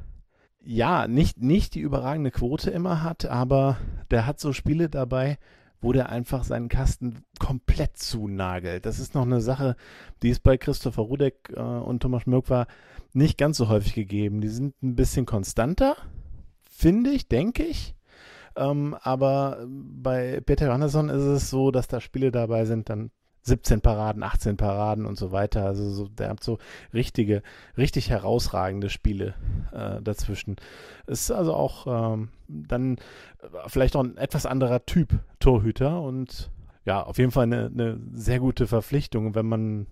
ja 0.64 1.08
nicht, 1.08 1.42
nicht 1.42 1.74
die 1.74 1.80
überragende 1.80 2.32
Quote 2.32 2.70
immer 2.70 3.02
hat, 3.02 3.26
aber 3.26 3.78
der 4.12 4.28
hat 4.28 4.40
so 4.40 4.54
Spiele 4.54 4.90
dabei, 4.90 5.38
wo 5.82 5.92
der 5.92 6.10
einfach 6.10 6.44
seinen 6.44 6.70
Kasten 6.70 7.24
komplett 7.40 7.98
zunagelt. 7.98 8.86
Das 8.86 9.00
ist 9.00 9.16
noch 9.16 9.24
eine 9.24 9.42
Sache, 9.42 9.76
die 10.22 10.30
ist 10.30 10.44
bei 10.44 10.58
Christopher 10.58 11.02
Rudek 11.02 11.52
äh, 11.56 11.60
und 11.60 12.02
Thomas 12.02 12.28
Mürk 12.28 12.46
nicht 13.14 13.38
ganz 13.38 13.58
so 13.58 13.70
häufig 13.70 13.96
gegeben. 13.96 14.42
Die 14.42 14.50
sind 14.50 14.82
ein 14.84 14.96
bisschen 14.96 15.26
konstanter, 15.26 15.96
finde 16.70 17.10
ich, 17.10 17.28
denke 17.28 17.64
ich. 17.64 17.96
Ähm, 18.56 18.96
aber 19.02 19.66
bei 19.68 20.42
Peter 20.42 20.68
Johannesson 20.68 21.10
ist 21.10 21.24
es 21.24 21.50
so, 21.50 21.72
dass 21.72 21.88
da 21.88 22.00
Spiele 22.00 22.32
dabei 22.32 22.66
sind, 22.66 22.90
dann 22.90 23.10
17 23.46 23.82
Paraden, 23.82 24.24
18 24.24 24.58
Paraden 24.58 25.06
und 25.06 25.18
so 25.18 25.32
weiter. 25.32 25.66
Also 25.66 25.90
so, 25.92 26.08
der 26.08 26.30
hat 26.30 26.44
so 26.44 26.58
richtige, 26.94 27.44
richtig 27.78 28.10
herausragende 28.10 28.90
Spiele 28.90 29.36
äh, 29.72 30.02
dazwischen. 30.02 30.56
Ist 31.06 31.32
also 31.32 31.54
auch 31.54 32.16
ähm, 32.16 32.30
dann 32.48 32.98
vielleicht 33.68 33.96
auch 33.96 34.04
ein 34.04 34.18
etwas 34.18 34.46
anderer 34.46 34.86
Typ 34.86 35.20
Torhüter 35.40 36.02
und 36.02 36.50
ja, 36.86 37.02
auf 37.04 37.18
jeden 37.18 37.32
Fall 37.32 37.44
eine, 37.44 37.66
eine 37.66 38.00
sehr 38.14 38.40
gute 38.40 38.68
Verpflichtung, 38.68 39.36
wenn 39.36 39.48
man 39.48 39.88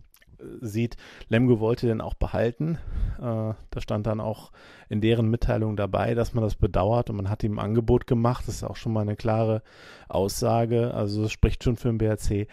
sieht, 0.61 0.97
Lemgo 1.29 1.59
wollte 1.59 1.87
den 1.87 2.01
auch 2.01 2.13
behalten. 2.13 2.77
Äh, 3.17 3.21
da 3.21 3.81
stand 3.81 4.07
dann 4.07 4.19
auch 4.19 4.51
in 4.89 5.01
deren 5.01 5.29
Mitteilung 5.29 5.75
dabei, 5.75 6.13
dass 6.13 6.33
man 6.33 6.43
das 6.43 6.55
bedauert 6.55 7.09
und 7.09 7.17
man 7.17 7.29
hat 7.29 7.43
ihm 7.43 7.59
ein 7.59 7.65
Angebot 7.65 8.07
gemacht. 8.07 8.45
Das 8.47 8.55
ist 8.55 8.63
auch 8.63 8.75
schon 8.75 8.93
mal 8.93 9.01
eine 9.01 9.15
klare 9.15 9.63
Aussage. 10.09 10.93
Also 10.93 11.25
es 11.25 11.31
spricht 11.31 11.63
schon 11.63 11.77
für 11.77 11.89
den 11.89 11.97
BRC, 11.97 12.47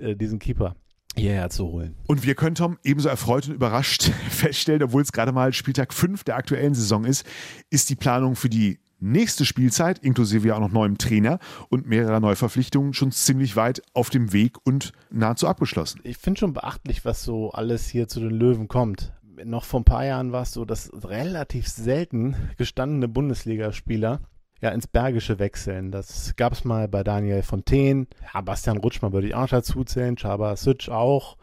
äh, 0.00 0.16
diesen 0.16 0.38
Keeper 0.38 0.76
hierher 1.16 1.50
zu 1.50 1.66
holen. 1.68 1.94
Und 2.06 2.24
wir 2.24 2.34
können, 2.34 2.54
Tom, 2.54 2.78
ebenso 2.82 3.08
erfreut 3.08 3.48
und 3.48 3.54
überrascht 3.54 4.04
feststellen, 4.28 4.82
obwohl 4.82 5.02
es 5.02 5.12
gerade 5.12 5.32
mal 5.32 5.52
Spieltag 5.52 5.92
5 5.92 6.24
der 6.24 6.36
aktuellen 6.36 6.74
Saison 6.74 7.04
ist, 7.04 7.26
ist 7.70 7.90
die 7.90 7.96
Planung 7.96 8.36
für 8.36 8.48
die 8.48 8.80
nächste 9.04 9.44
Spielzeit, 9.44 9.98
inklusive 9.98 10.48
ja 10.48 10.56
auch 10.56 10.60
noch 10.60 10.72
neuem 10.72 10.98
Trainer 10.98 11.38
und 11.68 11.86
mehrerer 11.86 12.20
Neuverpflichtungen, 12.20 12.94
schon 12.94 13.12
ziemlich 13.12 13.54
weit 13.56 13.82
auf 13.92 14.10
dem 14.10 14.32
Weg 14.32 14.56
und 14.64 14.92
nahezu 15.10 15.46
abgeschlossen. 15.46 16.00
Ich 16.02 16.18
finde 16.18 16.40
schon 16.40 16.54
beachtlich, 16.54 17.04
was 17.04 17.22
so 17.22 17.50
alles 17.50 17.88
hier 17.88 18.08
zu 18.08 18.20
den 18.20 18.30
Löwen 18.30 18.68
kommt. 18.68 19.12
Noch 19.44 19.64
vor 19.64 19.80
ein 19.80 19.84
paar 19.84 20.04
Jahren 20.04 20.32
war 20.32 20.42
es 20.42 20.52
so, 20.52 20.64
dass 20.64 20.90
relativ 21.04 21.68
selten 21.68 22.36
gestandene 22.56 23.08
Bundesligaspieler 23.08 24.20
ja 24.60 24.70
ins 24.70 24.86
Bergische 24.86 25.38
wechseln. 25.38 25.90
Das 25.90 26.34
gab 26.36 26.52
es 26.52 26.64
mal 26.64 26.88
bei 26.88 27.02
Daniel 27.02 27.42
Fontaine, 27.42 28.06
ja, 28.32 28.40
Bastian 28.40 28.78
Rutschmann 28.78 29.12
würde 29.12 29.26
ich 29.26 29.34
auch 29.34 29.48
dazu 29.48 29.84
zählen, 29.84 30.16
Chaba 30.16 30.56
Sütsch 30.56 30.88
auch. 30.88 31.36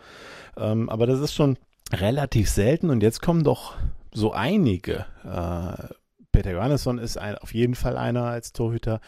Ähm, 0.57 0.89
aber 0.89 1.05
das 1.05 1.19
ist 1.19 1.33
schon 1.33 1.57
relativ 1.93 2.49
selten 2.49 2.89
und 2.89 3.03
jetzt 3.03 3.21
kommen 3.21 3.43
doch 3.43 3.75
so 4.13 4.31
einige 4.31 5.05
äh, 5.23 5.93
Peter 6.31 6.51
Johannesson 6.51 6.97
ist 6.97 7.17
ein, 7.17 7.35
auf 7.37 7.53
jeden 7.53 7.75
Fall 7.75 7.97
einer 7.97 8.23
als 8.25 8.53
Torhüter. 8.53 9.01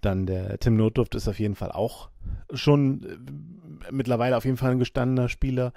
Dann 0.00 0.26
der 0.26 0.58
Tim 0.58 0.76
Notdurft 0.76 1.14
ist 1.14 1.28
auf 1.28 1.38
jeden 1.38 1.54
Fall 1.54 1.72
auch 1.72 2.10
schon 2.52 3.02
äh, 3.02 3.92
mittlerweile 3.92 4.36
auf 4.36 4.44
jeden 4.44 4.56
Fall 4.56 4.72
ein 4.72 4.78
gestandener 4.78 5.28
Spieler. 5.28 5.72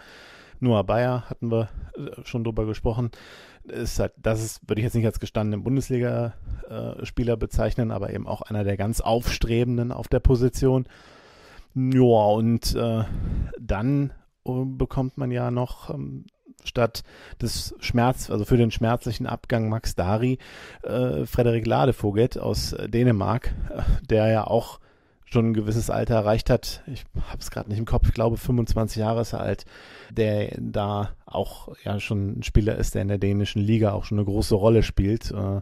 Noah 0.59 0.83
Bayer 0.83 1.29
hatten 1.29 1.51
wir 1.51 1.69
äh, 1.95 2.23
schon 2.25 2.43
drüber 2.43 2.65
gesprochen. 2.65 3.11
Ist 3.63 3.99
halt, 3.99 4.13
das 4.17 4.43
ist, 4.43 4.67
würde 4.67 4.81
ich 4.81 4.83
jetzt 4.83 4.95
nicht 4.95 5.05
als 5.05 5.19
gestandenen 5.19 5.63
Bundesliga-Spieler 5.63 7.33
äh, 7.33 7.37
bezeichnen, 7.37 7.91
aber 7.91 8.11
eben 8.11 8.27
auch 8.27 8.41
einer 8.41 8.63
der 8.63 8.77
ganz 8.77 8.99
Aufstrebenden 9.01 9.91
auf 9.91 10.07
der 10.07 10.19
Position. 10.19 10.87
Ja, 11.75 12.01
und 12.03 12.75
äh, 12.75 13.03
dann 13.59 14.11
äh, 14.45 14.65
bekommt 14.65 15.17
man 15.17 15.31
ja 15.31 15.51
noch 15.51 15.93
ähm, 15.93 16.25
statt 16.65 17.03
des 17.41 17.75
Schmerz, 17.79 18.29
also 18.29 18.45
für 18.45 18.57
den 18.57 18.71
schmerzlichen 18.71 19.27
Abgang 19.27 19.69
Max 19.69 19.95
Dari, 19.95 20.37
äh, 20.83 21.25
Frederik 21.25 21.65
Ladevogel 21.65 22.29
aus 22.39 22.75
Dänemark, 22.87 23.53
äh, 23.69 23.81
der 24.09 24.27
ja 24.27 24.47
auch 24.47 24.79
schon 25.31 25.51
ein 25.51 25.53
gewisses 25.53 25.89
Alter 25.89 26.15
erreicht 26.15 26.49
hat. 26.49 26.81
Ich 26.87 27.05
habe 27.29 27.39
es 27.39 27.51
gerade 27.51 27.69
nicht 27.69 27.77
im 27.77 27.85
Kopf, 27.85 28.07
ich 28.07 28.13
glaube 28.13 28.37
25 28.37 28.97
Jahre 28.97 29.21
ist 29.21 29.33
er 29.33 29.41
alt, 29.41 29.65
der 30.09 30.55
da 30.59 31.11
auch 31.25 31.69
ja 31.83 31.99
schon 31.99 32.39
ein 32.39 32.43
Spieler 32.43 32.75
ist, 32.77 32.95
der 32.95 33.03
in 33.03 33.09
der 33.09 33.19
dänischen 33.19 33.61
Liga 33.61 33.91
auch 33.91 34.05
schon 34.05 34.17
eine 34.17 34.25
große 34.25 34.55
Rolle 34.55 34.81
spielt. 34.83 35.31
Äh, 35.31 35.61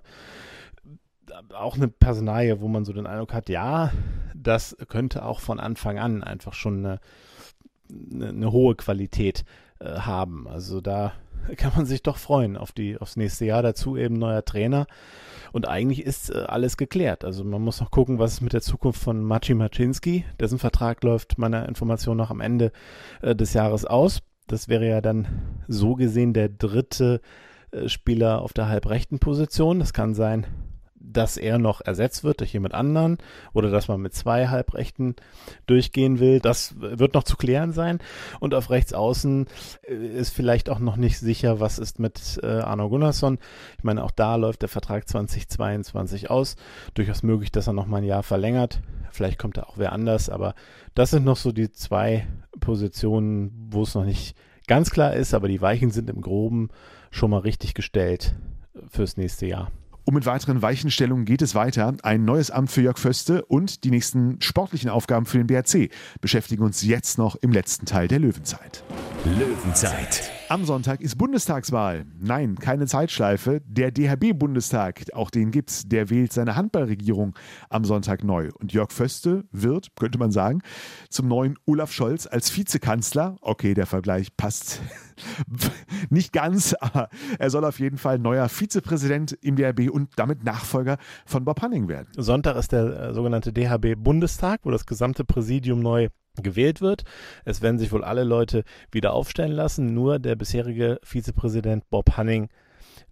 auch 1.54 1.76
eine 1.76 1.88
Personalie, 1.88 2.62
wo 2.62 2.68
man 2.68 2.86
so 2.86 2.94
den 2.94 3.08
Eindruck 3.08 3.34
hat, 3.34 3.50
ja, 3.50 3.92
das 4.34 4.76
könnte 4.88 5.26
auch 5.26 5.40
von 5.40 5.60
Anfang 5.60 6.00
an 6.00 6.24
einfach 6.24 6.54
schon 6.54 6.86
eine, 6.86 7.00
eine, 7.92 8.30
eine 8.30 8.52
hohe 8.52 8.76
Qualität 8.76 9.44
äh, 9.80 10.00
haben. 10.00 10.48
Also 10.48 10.82
da 10.82 11.14
kann 11.58 11.74
man 11.76 11.86
sich 11.86 12.04
doch 12.04 12.18
freuen 12.18 12.58
auf 12.58 12.72
die 12.72 12.98
aufs 12.98 13.16
nächste 13.16 13.46
Jahr. 13.46 13.62
Dazu 13.62 13.98
eben 13.98 14.16
neuer 14.16 14.46
Trainer. 14.46 14.88
Und 15.52 15.68
eigentlich 15.68 16.06
ist 16.06 16.30
äh, 16.30 16.46
alles 16.48 16.78
geklärt. 16.78 17.24
Also 17.24 17.44
man 17.44 17.62
muss 17.62 17.80
noch 17.80 17.92
gucken, 17.92 18.20
was 18.20 18.34
ist 18.34 18.42
mit 18.42 18.54
der 18.54 18.62
Zukunft 18.62 19.02
von 19.02 19.24
Maciej 19.24 19.56
Maczynski. 19.56 20.26
Dessen 20.40 20.60
Vertrag 20.60 21.04
läuft 21.04 21.38
meiner 21.38 21.68
Information 21.68 22.18
nach 22.18 22.32
am 22.32 22.42
Ende 22.42 22.72
äh, 23.22 23.36
des 23.36 23.54
Jahres 23.54 23.86
aus. 23.86 24.22
Das 24.48 24.70
wäre 24.70 24.88
ja 24.88 25.02
dann 25.02 25.28
so 25.68 25.96
gesehen 25.96 26.34
der 26.34 26.50
dritte 26.50 27.22
äh, 27.72 27.90
Spieler 27.90 28.42
auf 28.42 28.54
der 28.54 28.68
halbrechten 28.68 29.20
Position. 29.20 29.80
Das 29.80 29.94
kann 29.94 30.14
sein, 30.14 30.46
dass 31.12 31.38
er 31.38 31.58
noch 31.58 31.82
ersetzt 31.82 32.24
wird 32.24 32.42
durch 32.42 32.54
jemand 32.54 32.74
anderen 32.74 33.18
oder 33.54 33.70
dass 33.70 33.88
man 33.88 34.02
mit 34.02 34.14
zwei 34.14 34.48
Halbrechten 34.48 35.16
durchgehen 35.66 36.20
will. 36.20 36.40
Das 36.40 36.76
wird 36.80 37.14
noch 37.14 37.24
zu 37.24 37.38
klären 37.38 37.72
sein. 37.72 38.00
Und 38.40 38.54
auf 38.54 38.70
rechts 38.70 38.94
außen 38.94 39.48
äh, 39.88 39.94
ist 39.94 40.34
vielleicht 40.34 40.70
auch 40.70 40.80
noch 40.80 40.98
nicht 40.98 41.20
sicher, 41.20 41.60
was 41.60 41.80
ist 41.80 42.00
mit 42.00 42.40
äh, 42.44 42.48
Arno 42.48 42.90
Gunnarsson. 42.90 43.40
Ich 43.78 43.84
meine, 43.84 44.04
auch 44.04 44.12
da 44.12 44.36
läuft 44.36 44.62
der 44.62 44.70
Vertrag 44.70 45.08
2022 45.08 46.30
aus. 46.30 46.56
Durchaus 46.94 47.24
möglich, 47.24 47.52
dass 47.52 47.68
er 47.68 47.74
noch 47.74 47.88
mal 47.88 47.98
ein 47.98 48.04
Jahr 48.04 48.24
verlängert. 48.24 48.82
Vielleicht 49.12 49.40
kommt 49.40 49.58
da 49.58 49.64
auch 49.64 49.78
wer 49.78 49.94
anders, 49.94 50.30
aber 50.30 50.54
das 50.94 51.12
sind 51.12 51.26
noch 51.26 51.38
so 51.38 51.52
die 51.52 51.72
zwei 51.72 52.28
Positionen, 52.60 53.68
wo 53.72 53.84
es 53.84 53.96
noch 53.96 54.06
nicht 54.06 54.36
ganz 54.68 54.92
klar 54.92 55.16
ist, 55.16 55.34
aber 55.34 55.48
die 55.48 55.62
Weichen 55.62 55.92
sind 55.92 56.10
im 56.10 56.22
Groben 56.22 56.70
schon 57.10 57.32
mal 57.32 57.40
richtig 57.40 57.74
gestellt 57.74 58.36
fürs 58.90 59.18
nächste 59.18 59.48
Jahr. 59.48 59.72
Und 60.08 60.14
mit 60.14 60.26
weiteren 60.26 60.62
Weichenstellungen 60.62 61.26
geht 61.26 61.42
es 61.42 61.54
weiter. 61.54 61.94
Ein 62.02 62.24
neues 62.24 62.50
Amt 62.50 62.72
für 62.72 62.82
Jörg 62.82 62.98
Föste 62.98 63.44
und 63.44 63.84
die 63.84 63.92
nächsten 63.92 64.42
sportlichen 64.42 64.90
Aufgaben 64.90 65.26
für 65.26 65.38
den 65.38 65.48
BRC 65.48 65.92
beschäftigen 66.22 66.64
uns 66.64 66.82
jetzt 66.82 67.18
noch 67.18 67.36
im 67.36 67.52
letzten 67.52 67.86
Teil 67.86 68.08
der 68.08 68.20
Löwenzeit. 68.20 68.86
Löwenzeit. 69.26 70.32
Am 70.50 70.64
Sonntag 70.64 71.02
ist 71.02 71.18
Bundestagswahl. 71.18 72.06
Nein, 72.20 72.56
keine 72.56 72.88
Zeitschleife. 72.88 73.62
Der 73.66 73.92
DHB-Bundestag, 73.92 75.14
auch 75.14 75.30
den 75.30 75.52
gibt's, 75.52 75.84
der 75.88 76.10
wählt 76.10 76.32
seine 76.32 76.56
Handballregierung 76.56 77.36
am 77.70 77.84
Sonntag 77.84 78.24
neu. 78.24 78.50
Und 78.58 78.72
Jörg 78.72 78.92
Föste 78.92 79.44
wird, 79.52 79.96
könnte 79.98 80.18
man 80.18 80.32
sagen, 80.32 80.62
zum 81.10 81.28
neuen 81.28 81.60
Olaf 81.66 81.92
Scholz 81.92 82.26
als 82.28 82.56
Vizekanzler. 82.56 83.36
Okay, 83.42 83.74
der 83.74 83.86
Vergleich 83.86 84.38
passt 84.38 84.82
nicht 86.10 86.32
ganz, 86.32 86.74
aber 86.80 87.10
er 87.38 87.50
soll 87.50 87.66
auf 87.66 87.80
jeden 87.80 87.98
Fall 87.98 88.20
neuer 88.20 88.48
Vizepräsident 88.48 89.34
im 89.42 89.58
DHB 89.58 89.90
und 89.90 90.12
damit 90.16 90.46
Nachfolger 90.46 90.98
von 91.26 91.44
Bob 91.44 91.62
Hanning 91.62 91.90
werden. 91.90 92.08
Sonntag 92.16 92.56
ist 92.56 92.72
der 92.72 93.10
äh, 93.10 93.14
sogenannte 93.14 93.52
DHB-Bundestag, 93.52 94.62
wo 94.64 94.72
das 94.72 94.86
gesamte 94.86 95.26
Präsidium 95.26 95.82
neu 95.82 96.08
gewählt 96.44 96.82
wird. 96.82 97.04
Es 97.46 97.62
werden 97.62 97.80
sich 97.80 97.92
wohl 97.92 98.04
alle 98.04 98.24
Leute 98.24 98.64
wieder 98.92 99.14
aufstellen 99.14 99.52
lassen, 99.52 99.94
nur 99.94 100.20
der 100.20 100.36
bisherige 100.36 101.00
Vizepräsident 101.04 101.90
Bob 101.90 102.18
Hanning 102.18 102.50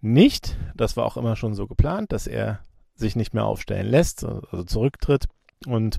nicht. 0.00 0.56
Das 0.74 0.96
war 0.96 1.04
auch 1.04 1.16
immer 1.16 1.36
schon 1.36 1.54
so 1.54 1.66
geplant, 1.66 2.12
dass 2.12 2.26
er 2.26 2.60
sich 2.94 3.16
nicht 3.16 3.34
mehr 3.34 3.44
aufstellen 3.44 3.86
lässt, 3.86 4.24
also 4.24 4.64
zurücktritt. 4.64 5.26
Und 5.66 5.98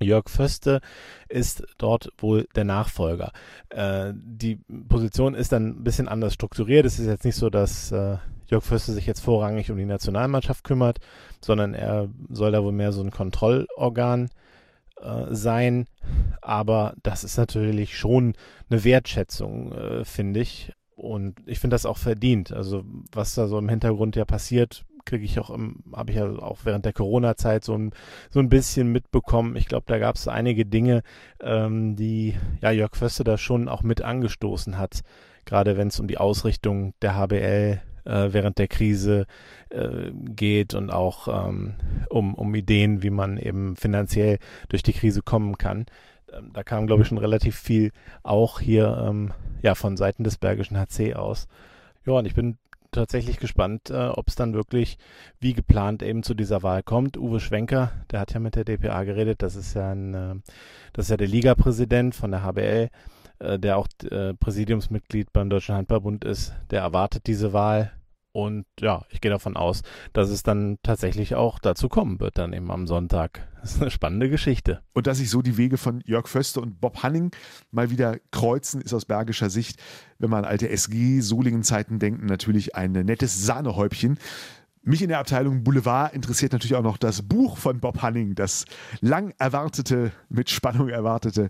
Jörg 0.00 0.28
Föste 0.28 0.80
ist 1.28 1.64
dort 1.76 2.10
wohl 2.18 2.46
der 2.54 2.64
Nachfolger. 2.64 3.32
Äh, 3.70 4.12
die 4.14 4.56
Position 4.88 5.34
ist 5.34 5.52
dann 5.52 5.68
ein 5.68 5.84
bisschen 5.84 6.08
anders 6.08 6.34
strukturiert. 6.34 6.86
Es 6.86 6.98
ist 6.98 7.06
jetzt 7.06 7.24
nicht 7.24 7.36
so, 7.36 7.50
dass 7.50 7.90
äh, 7.90 8.18
Jörg 8.46 8.64
Föste 8.64 8.92
sich 8.92 9.06
jetzt 9.06 9.20
vorrangig 9.20 9.70
um 9.70 9.76
die 9.76 9.84
Nationalmannschaft 9.84 10.64
kümmert, 10.64 10.98
sondern 11.40 11.74
er 11.74 12.08
soll 12.30 12.52
da 12.52 12.62
wohl 12.62 12.72
mehr 12.72 12.92
so 12.92 13.02
ein 13.02 13.10
Kontrollorgan 13.10 14.26
äh, 14.26 14.28
sein. 15.30 15.86
Aber 16.40 16.94
das 17.02 17.24
ist 17.24 17.36
natürlich 17.36 17.96
schon 17.96 18.34
eine 18.70 18.84
Wertschätzung, 18.84 19.72
äh, 19.72 20.04
finde 20.04 20.40
ich. 20.40 20.72
Und 20.96 21.36
ich 21.46 21.60
finde 21.60 21.74
das 21.74 21.86
auch 21.86 21.98
verdient. 21.98 22.52
Also 22.52 22.84
was 23.12 23.34
da 23.34 23.46
so 23.46 23.58
im 23.58 23.68
Hintergrund 23.68 24.16
ja 24.16 24.24
passiert, 24.24 24.84
kriege 25.04 25.24
ich 25.24 25.38
auch, 25.38 25.50
habe 25.50 26.10
ich 26.10 26.16
ja 26.16 26.28
auch 26.28 26.58
während 26.64 26.84
der 26.84 26.92
Corona-Zeit 26.92 27.64
so 27.64 27.74
ein, 27.74 27.92
so 28.30 28.40
ein 28.40 28.48
bisschen 28.48 28.92
mitbekommen. 28.92 29.56
Ich 29.56 29.66
glaube, 29.66 29.84
da 29.86 29.98
gab 29.98 30.16
es 30.16 30.28
einige 30.28 30.66
Dinge, 30.66 31.02
ähm, 31.40 31.96
die 31.96 32.34
ja 32.60 32.70
Jörg 32.70 32.94
Föste 32.94 33.24
da 33.24 33.38
schon 33.38 33.68
auch 33.68 33.82
mit 33.82 34.02
angestoßen 34.02 34.76
hat, 34.76 35.00
gerade 35.44 35.76
wenn 35.76 35.88
es 35.88 35.98
um 35.98 36.08
die 36.08 36.18
Ausrichtung 36.18 36.94
der 37.00 37.16
HBL 37.16 37.80
äh, 38.04 38.32
während 38.32 38.58
der 38.58 38.68
Krise 38.68 39.26
äh, 39.70 40.10
geht 40.12 40.74
und 40.74 40.90
auch 40.90 41.48
ähm, 41.48 41.74
um, 42.08 42.34
um 42.34 42.54
Ideen, 42.54 43.02
wie 43.02 43.10
man 43.10 43.36
eben 43.36 43.76
finanziell 43.76 44.38
durch 44.68 44.82
die 44.82 44.92
Krise 44.92 45.22
kommen 45.22 45.58
kann. 45.58 45.86
Ähm, 46.32 46.50
da 46.52 46.62
kam, 46.62 46.86
glaube 46.86 47.02
ich, 47.02 47.08
schon 47.08 47.18
relativ 47.18 47.56
viel 47.56 47.92
auch 48.22 48.60
hier 48.60 49.04
ähm, 49.06 49.32
ja, 49.62 49.74
von 49.74 49.96
Seiten 49.96 50.24
des 50.24 50.38
Bergischen 50.38 50.78
HC 50.78 51.14
aus. 51.14 51.48
Ja, 52.06 52.14
und 52.14 52.26
ich 52.26 52.34
bin 52.34 52.58
tatsächlich 52.90 53.38
gespannt, 53.38 53.90
äh, 53.90 54.08
ob 54.08 54.28
es 54.28 54.34
dann 54.34 54.54
wirklich 54.54 54.98
wie 55.40 55.52
geplant 55.52 56.02
eben 56.02 56.22
zu 56.22 56.34
dieser 56.34 56.62
Wahl 56.62 56.82
kommt. 56.82 57.16
Uwe 57.16 57.40
Schwenker, 57.40 57.92
der 58.10 58.20
hat 58.20 58.32
ja 58.32 58.40
mit 58.40 58.56
der 58.56 58.64
DPA 58.64 59.04
geredet, 59.04 59.42
das 59.42 59.56
ist 59.56 59.74
ja 59.74 59.92
ein, 59.92 60.14
äh, 60.14 60.34
das 60.92 61.06
ist 61.06 61.10
ja 61.10 61.16
der 61.16 61.28
Liga-Präsident 61.28 62.14
von 62.14 62.30
der 62.30 62.42
HBL, 62.42 62.88
äh, 63.40 63.58
der 63.58 63.76
auch 63.76 63.88
äh, 64.10 64.34
Präsidiumsmitglied 64.34 65.32
beim 65.32 65.50
Deutschen 65.50 65.74
Handballbund 65.74 66.24
ist. 66.24 66.54
Der 66.70 66.80
erwartet 66.80 67.26
diese 67.26 67.52
Wahl 67.52 67.92
und 68.38 68.66
ja, 68.78 69.04
ich 69.10 69.20
gehe 69.20 69.32
davon 69.32 69.56
aus, 69.56 69.82
dass 70.12 70.30
es 70.30 70.44
dann 70.44 70.78
tatsächlich 70.84 71.34
auch 71.34 71.58
dazu 71.58 71.88
kommen 71.88 72.20
wird, 72.20 72.38
dann 72.38 72.52
eben 72.52 72.70
am 72.70 72.86
Sonntag. 72.86 73.48
Das 73.60 73.74
ist 73.74 73.82
eine 73.82 73.90
spannende 73.90 74.30
Geschichte. 74.30 74.82
Und 74.92 75.08
dass 75.08 75.18
sich 75.18 75.30
so 75.30 75.42
die 75.42 75.56
Wege 75.56 75.78
von 75.78 76.00
Jörg 76.06 76.28
Föste 76.28 76.60
und 76.60 76.80
Bob 76.80 77.02
Hanning 77.02 77.32
mal 77.72 77.90
wieder 77.90 78.18
kreuzen, 78.30 78.80
ist 78.80 78.94
aus 78.94 79.04
bergischer 79.04 79.50
Sicht, 79.50 79.80
wenn 80.20 80.30
man 80.30 80.44
an 80.44 80.50
alte 80.50 80.68
SG-Solingen-Zeiten 80.68 81.98
denkt, 81.98 82.22
natürlich 82.22 82.76
ein 82.76 82.92
nettes 82.92 83.44
Sahnehäubchen. 83.44 84.20
Mich 84.82 85.02
in 85.02 85.08
der 85.08 85.18
Abteilung 85.18 85.64
Boulevard 85.64 86.14
interessiert 86.14 86.52
natürlich 86.52 86.74
auch 86.76 86.82
noch 86.82 86.96
das 86.96 87.22
Buch 87.22 87.58
von 87.58 87.80
Bob 87.80 88.02
Hanning, 88.02 88.34
das 88.34 88.64
lang 89.00 89.34
erwartete, 89.38 90.12
mit 90.28 90.50
Spannung 90.50 90.88
erwartete, 90.88 91.48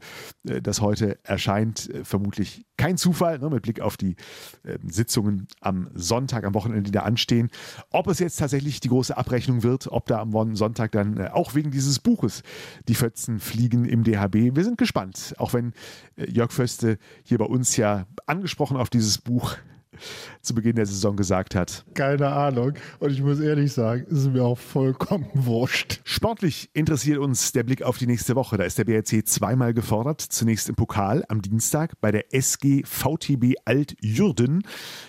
äh, 0.49 0.61
das 0.63 0.81
heute 0.81 1.19
erscheint. 1.25 1.89
Äh, 1.91 2.05
vermutlich 2.05 2.65
kein 2.77 2.97
Zufall, 2.97 3.39
ne, 3.39 3.51
mit 3.51 3.63
Blick 3.63 3.81
auf 3.81 3.97
die 3.97 4.17
äh, 4.65 4.79
Sitzungen 4.87 5.49
am 5.61 5.91
Sonntag, 5.95 6.45
am 6.45 6.55
Wochenende, 6.55 6.85
die 6.85 6.91
da 6.91 7.03
anstehen. 7.03 7.51
Ob 7.91 8.07
es 8.09 8.19
jetzt 8.19 8.37
tatsächlich 8.37 8.81
die 8.81 8.89
große 8.89 9.17
Abrechnung 9.17 9.63
wird, 9.63 9.89
ob 9.89 10.07
da 10.07 10.21
am 10.21 10.57
Sonntag 10.57 10.93
dann 10.93 11.29
auch 11.29 11.55
wegen 11.55 11.71
dieses 11.71 11.99
Buches 11.99 12.43
die 12.89 12.95
Fötzen 12.95 13.41
fliegen 13.41 13.85
im 13.85 14.05
DHB. 14.05 14.55
Wir 14.57 14.65
sind 14.65 14.79
gespannt, 14.79 15.35
auch 15.39 15.53
wenn 15.53 15.73
Jörg 16.17 16.53
Föste 16.53 16.99
hier 17.25 17.39
bei 17.39 17.45
uns 17.45 17.77
ja 17.77 18.07
angesprochen 18.27 18.77
auf 18.77 18.91
dieses 18.91 19.19
Buch 19.19 19.57
zu 20.43 20.55
Beginn 20.55 20.77
der 20.77 20.87
Saison 20.87 21.17
gesagt 21.17 21.55
hat. 21.55 21.85
Keine 21.95 22.29
Ahnung. 22.29 22.75
Und 22.99 23.11
ich 23.11 23.23
muss 23.23 23.41
ehrlich 23.41 23.73
sagen, 23.73 24.05
ist 24.09 24.33
mir 24.33 24.45
auch 24.45 24.59
vollkommen 24.59 25.29
wurscht. 25.35 26.01
Sportlich 26.05 26.71
interessiert 26.73 27.19
uns 27.19 27.53
der 27.53 27.63
Blick 27.63 27.83
auf 27.83 27.99
die 27.99 28.07
nächste 28.07 28.37
Woche. 28.37 28.57
Da 28.57 28.65
ist 28.65 28.79
der 28.79 28.85
BRC 28.85 29.27
zweimal 29.27 29.75
gefordert. 29.75 30.21
Zunächst 30.21 30.69
im 30.69 30.75
Pokal 30.75 31.25
am 31.29 31.43
Dienstag 31.43 32.01
bei 32.01 32.11
der 32.11 32.35
SG 32.35 32.83
VTB 32.85 33.55
Alt-Jürden. 33.65 34.63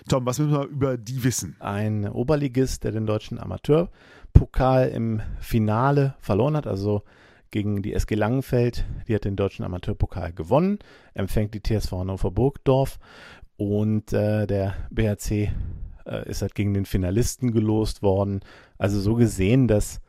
Tom, 0.07 0.25
was 0.25 0.39
müssen 0.39 0.51
wir 0.51 0.65
über 0.65 0.97
die 0.97 1.23
wissen? 1.23 1.55
Ein 1.59 2.07
Oberligist, 2.07 2.83
der 2.83 2.91
den 2.91 3.05
deutschen 3.05 3.39
Amateurpokal 3.39 4.89
im 4.89 5.21
Finale 5.39 6.15
verloren 6.19 6.55
hat, 6.55 6.67
also 6.67 7.03
gegen 7.51 7.81
die 7.81 7.93
SG 7.93 8.15
Langenfeld. 8.15 8.85
Die 9.07 9.15
hat 9.15 9.25
den 9.25 9.35
deutschen 9.35 9.65
Amateurpokal 9.65 10.33
gewonnen, 10.33 10.79
empfängt 11.13 11.53
die 11.53 11.61
TSV 11.61 11.91
Hannover 11.93 12.31
Burgdorf. 12.31 12.99
Und 13.59 14.13
äh, 14.13 14.47
der 14.47 14.73
BHC 14.89 15.51
äh, 16.05 16.29
ist 16.29 16.41
halt 16.41 16.55
gegen 16.55 16.73
den 16.73 16.85
Finalisten 16.85 17.51
gelost 17.51 18.01
worden. 18.01 18.39
Also 18.77 19.01
so 19.01 19.15
gesehen, 19.15 19.67
dass 19.67 19.99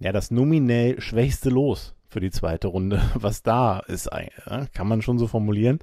ja 0.00 0.10
das 0.10 0.32
nominell 0.32 1.00
schwächste 1.00 1.48
Los 1.48 1.94
für 2.08 2.18
die 2.18 2.32
zweite 2.32 2.66
Runde, 2.66 3.00
was 3.14 3.44
da 3.44 3.78
ist, 3.78 4.08
äh, 4.08 4.26
kann 4.74 4.88
man 4.88 5.00
schon 5.00 5.16
so 5.20 5.28
formulieren. 5.28 5.78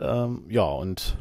Ähm, 0.00 0.42
ja, 0.48 0.64
und 0.64 1.16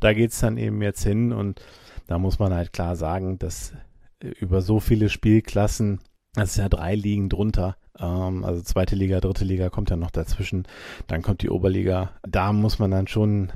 da 0.00 0.14
geht 0.14 0.32
es 0.32 0.40
dann 0.40 0.56
eben 0.56 0.80
jetzt 0.80 1.02
hin 1.02 1.34
und 1.34 1.60
da 2.06 2.18
muss 2.18 2.38
man 2.38 2.54
halt 2.54 2.72
klar 2.72 2.96
sagen, 2.96 3.38
dass 3.38 3.74
über 4.20 4.62
so 4.62 4.80
viele 4.80 5.10
Spielklassen, 5.10 6.00
das 6.32 6.52
ist 6.52 6.56
ja 6.56 6.70
drei 6.70 6.94
Ligen 6.94 7.28
drunter, 7.28 7.76
ähm, 7.98 8.42
also 8.42 8.62
zweite 8.62 8.96
Liga, 8.96 9.20
dritte 9.20 9.44
Liga 9.44 9.68
kommt 9.68 9.90
ja 9.90 9.96
noch 9.96 10.10
dazwischen, 10.10 10.66
dann 11.08 11.20
kommt 11.20 11.42
die 11.42 11.50
Oberliga. 11.50 12.12
Da 12.26 12.54
muss 12.54 12.78
man 12.78 12.90
dann 12.90 13.06
schon 13.06 13.50
äh, 13.50 13.52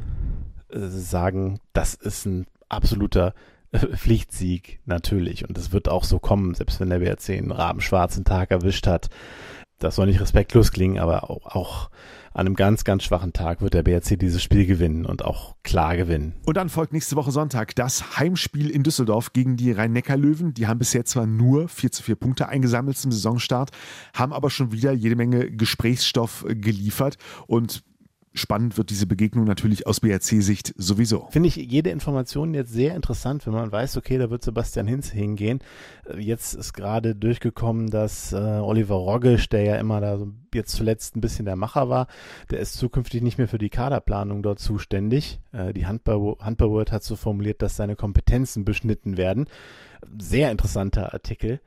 sagen, 0.73 1.61
das 1.73 1.95
ist 1.95 2.27
ein 2.27 2.47
absoluter 2.69 3.35
äh, 3.73 3.79
Pflichtsieg 3.97 4.81
natürlich 4.85 5.49
und 5.49 5.57
es 5.59 5.73
wird 5.73 5.89
auch 5.89 6.05
so 6.05 6.19
kommen, 6.19 6.55
selbst 6.55 6.81
wenn 6.81 6.91
der 6.91 7.01
BRC 7.01 7.31
einen 7.31 7.53
rabenschwarzen 7.53 8.25
Tag 8.25 8.51
erwischt 8.51 8.87
hat. 8.87 9.09
das 9.79 9.97
soll 9.97 10.07
nicht 10.07 10.21
respektlos 10.21 10.73
klingen, 10.73 10.99
aber 10.99 11.31
auch, 11.31 11.47
auch 11.47 11.91
an 12.33 12.47
einem 12.47 12.55
ganz, 12.55 12.85
ganz 12.85 13.03
schwachen 13.03 13.33
Tag 13.33 13.61
wird 13.61 13.75
der 13.75 13.83
BRC 13.83 14.19
dieses 14.19 14.43
Spiel 14.43 14.67
gewinnen 14.67 15.05
und 15.05 15.25
auch 15.25 15.57
klar 15.63 15.97
gewinnen. 15.97 16.35
Und 16.47 16.57
dann 16.57 16.69
folgt 16.69 16.93
nächste 16.93 17.17
Woche 17.17 17.33
Sonntag 17.33 17.75
das 17.75 18.19
Heimspiel 18.19 18.71
in 18.71 18.83
Düsseldorf 18.83 19.33
gegen 19.33 19.57
die 19.57 19.73
Rhein-Neckar-Löwen. 19.73 20.55
Die 20.55 20.67
haben 20.67 20.79
bisher 20.79 21.05
zwar 21.05 21.27
nur 21.27 21.69
4 21.69 21.91
zu 21.91 22.03
4 22.05 22.15
Punkte 22.15 22.49
eingesammelt 22.49 22.99
zum 22.99 23.11
Saisonstart, 23.11 23.71
haben 24.15 24.33
aber 24.33 24.51
schon 24.51 24.71
wieder 24.71 24.93
jede 24.93 25.17
Menge 25.17 25.51
Gesprächsstoff 25.51 26.45
geliefert 26.47 27.17
und 27.47 27.83
spannend 28.33 28.79
wird 28.79 28.91
diese 28.91 29.07
Begegnung 29.07 29.45
natürlich 29.45 29.87
aus 29.87 30.01
BRC-Sicht 30.01 30.75
sowieso. 30.77 31.27
Finde 31.31 31.49
ich 31.49 31.57
jede 31.57 31.91
Information 31.91 32.55
jetzt 32.55 32.73
sehr 32.73 32.95
interessant, 32.95 33.47
wenn 33.47 33.55
man 33.55 33.73
weiß, 33.73 33.97
okay, 33.97 34.19
da 34.19 34.31
wird 34.31 34.43
Sebastian 34.43 34.87
Hinz 34.87 35.11
hingehen. 35.11 35.61
Äh, 36.07 36.21
jetzt 36.21 36.55
ist 36.55 36.73
gerade 36.73 37.17
durchgekommen, 37.17 37.91
dass 37.91 38.33
äh, 38.33 38.37
Oliver 38.37 38.97
Roggisch, 38.97 39.49
der 39.49 39.63
ja 39.63 39.77
immer 39.77 40.01
da 40.01 40.19
so 40.19 40.33
jetzt 40.55 40.73
zuletzt 40.73 41.17
ein 41.17 41.21
bisschen 41.21 41.45
der 41.45 41.57
Macher 41.57 41.89
war, 41.89 42.07
der 42.51 42.61
ist 42.61 42.75
zukünftig 42.75 43.23
nicht 43.23 43.39
mehr 43.39 43.49
für 43.49 43.59
die 43.59 43.71
Kaderplanung 43.71 44.43
dort 44.43 44.61
zuständig. 44.61 45.41
Äh, 45.53 45.73
die 45.73 45.87
Handball, 45.87 46.21
World 46.21 46.93
hat 46.93 47.03
so 47.03 47.17
formuliert, 47.17 47.63
dass 47.63 47.77
seine 47.77 47.97
Kompetenzen 47.97 48.65
beschnitten 48.65 49.17
werden. 49.17 49.47
Sehr 50.19 50.51
interessanter 50.51 51.13
Artikel. 51.13 51.61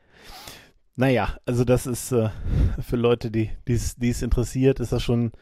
Naja, 0.96 1.38
also 1.46 1.66
das 1.66 1.88
ist 1.88 2.14
äh, 2.14 2.30
für 2.80 2.96
Leute, 2.96 3.32
die 3.32 3.50
es 3.68 4.22
interessiert, 4.22 4.80
ist 4.80 4.94
das 4.94 5.04
schon 5.04 5.34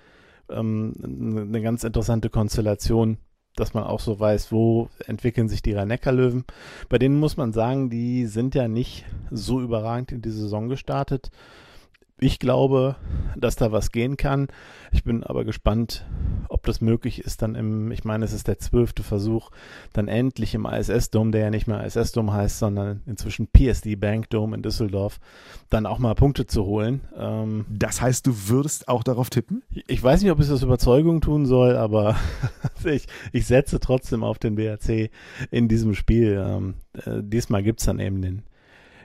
ähm, 0.54 0.94
eine 1.04 1.62
ganz 1.62 1.84
interessante 1.84 2.30
Konstellation, 2.30 3.18
dass 3.56 3.74
man 3.74 3.84
auch 3.84 4.00
so 4.00 4.20
weiß, 4.20 4.52
wo 4.52 4.90
entwickeln 5.08 5.50
sich 5.50 5.62
die 5.62 5.74
Rhein-Neckar-Löwen. 5.74 6.46
Bei 6.90 6.98
denen 6.98 7.20
muss 7.20 7.38
man 7.38 7.54
sagen, 7.54 7.90
die 7.90 8.26
sind 8.26 8.56
ja 8.56 8.68
nicht 8.68 9.06
so 9.30 9.62
überragend 9.62 10.12
in 10.12 10.22
die 10.22 10.32
Saison 10.32 10.70
gestartet. 10.70 11.32
Ich 12.24 12.38
glaube, 12.38 12.98
dass 13.36 13.56
da 13.56 13.72
was 13.72 13.92
gehen 13.92 14.16
kann. 14.16 14.48
Ich 14.92 15.04
bin 15.04 15.24
aber 15.24 15.44
gespannt, 15.44 16.06
ob 16.50 16.64
das 16.68 16.80
möglich 16.80 17.26
ist, 17.26 17.42
dann 17.42 17.56
im, 17.56 17.92
ich 17.92 18.04
meine, 18.04 18.24
es 18.24 18.32
ist 18.32 18.48
der 18.48 18.60
zwölfte 18.60 19.02
Versuch, 19.02 19.50
dann 19.92 20.08
endlich 20.08 20.54
im 20.54 20.68
ISS-Dom, 20.68 21.32
der 21.32 21.42
ja 21.42 21.50
nicht 21.50 21.66
mehr 21.66 21.84
ISS-Dom 21.84 22.32
heißt, 22.32 22.60
sondern 22.60 23.02
inzwischen 23.08 23.48
PSD 23.48 23.96
Bank 23.96 24.30
Dome 24.30 24.56
in 24.56 24.62
Düsseldorf, 24.62 25.20
dann 25.72 25.88
auch 25.88 25.98
mal 25.98 26.14
Punkte 26.14 26.46
zu 26.46 26.64
holen. 26.64 27.02
Ähm, 27.18 27.66
das 27.70 28.04
heißt, 28.04 28.28
du 28.28 28.50
würdest 28.50 28.88
auch 28.88 29.04
darauf 29.04 29.32
tippen? 29.32 29.64
Ich 29.88 30.04
weiß 30.04 30.22
nicht, 30.22 30.32
ob 30.32 30.40
ich 30.40 30.48
das 30.48 30.62
Überzeugung 30.62 31.22
tun 31.22 31.48
soll, 31.48 31.76
aber 31.76 32.18
ich, 32.84 33.08
ich 33.32 33.48
setze 33.48 33.80
trotzdem 33.80 34.24
auf 34.24 34.38
den 34.38 34.54
BRC 34.54 35.10
in 35.50 35.68
diesem 35.68 35.96
Spiel. 35.96 36.40
Ähm, 36.40 36.76
äh, 37.04 37.24
diesmal 37.24 37.64
gibt's 37.64 37.86
dann 37.86 37.98
eben 37.98 38.22
den 38.22 38.44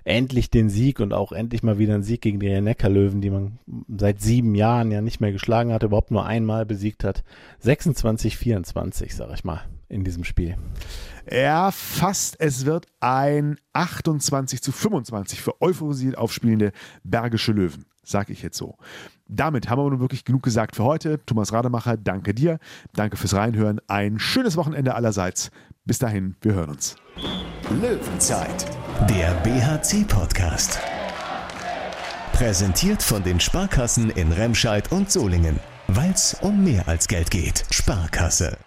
endlich 0.06 0.50
den 0.50 0.70
Sieg 0.70 1.00
und 1.00 1.12
auch 1.12 1.32
endlich 1.32 1.62
mal 1.62 1.78
wieder 1.78 1.94
einen 1.94 2.04
Sieg 2.04 2.22
gegen 2.22 2.38
die 2.38 2.60
Neckarlöwen, 2.60 3.20
die 3.20 3.30
man 3.30 3.58
seit 3.88 4.20
sieben 4.20 4.54
Jahren 4.54 4.92
ja 4.92 5.00
nicht 5.00 5.20
mehr 5.20 5.32
geschlagen 5.32 5.72
hat, 5.72 5.82
überhaupt 5.82 6.12
nur 6.12 6.24
einmal 6.24 6.64
besiegt 6.64 7.02
hat. 7.02 7.24
26-24, 7.64 9.14
sag 9.14 9.34
ich 9.34 9.44
mal, 9.44 9.62
in 9.88 10.04
diesem 10.04 10.22
Spiel. 10.22 10.56
Ja, 11.30 11.72
fast. 11.72 12.40
Es 12.40 12.64
wird 12.66 12.86
ein 13.00 13.58
28 13.72 14.62
zu 14.62 14.70
25 14.70 15.40
für 15.40 15.60
euphorisiert 15.60 16.16
aufspielende 16.16 16.70
Bergische 17.02 17.50
Löwen, 17.50 17.86
sag 18.04 18.30
ich 18.30 18.42
jetzt 18.42 18.58
so. 18.58 18.76
Damit 19.28 19.68
haben 19.68 19.82
wir 19.82 19.90
nun 19.90 20.00
wirklich 20.00 20.24
genug 20.24 20.42
gesagt 20.42 20.76
für 20.76 20.84
heute. 20.84 21.20
Thomas 21.26 21.52
Rademacher, 21.52 21.96
danke 21.96 22.34
dir. 22.34 22.58
Danke 22.94 23.16
fürs 23.16 23.34
Reinhören. 23.34 23.80
Ein 23.88 24.18
schönes 24.18 24.56
Wochenende 24.56 24.94
allerseits. 24.94 25.50
Bis 25.84 25.98
dahin, 25.98 26.36
wir 26.42 26.54
hören 26.54 26.70
uns. 26.70 26.96
Löwenzeit, 27.70 28.66
der 29.08 29.32
BHC-Podcast. 29.42 30.78
Präsentiert 32.32 33.02
von 33.02 33.22
den 33.22 33.40
Sparkassen 33.40 34.10
in 34.10 34.30
Remscheid 34.30 34.92
und 34.92 35.10
Solingen. 35.10 35.58
Weil 35.88 36.10
es 36.10 36.34
um 36.42 36.64
mehr 36.64 36.86
als 36.86 37.08
Geld 37.08 37.30
geht. 37.30 37.64
Sparkasse. 37.70 38.58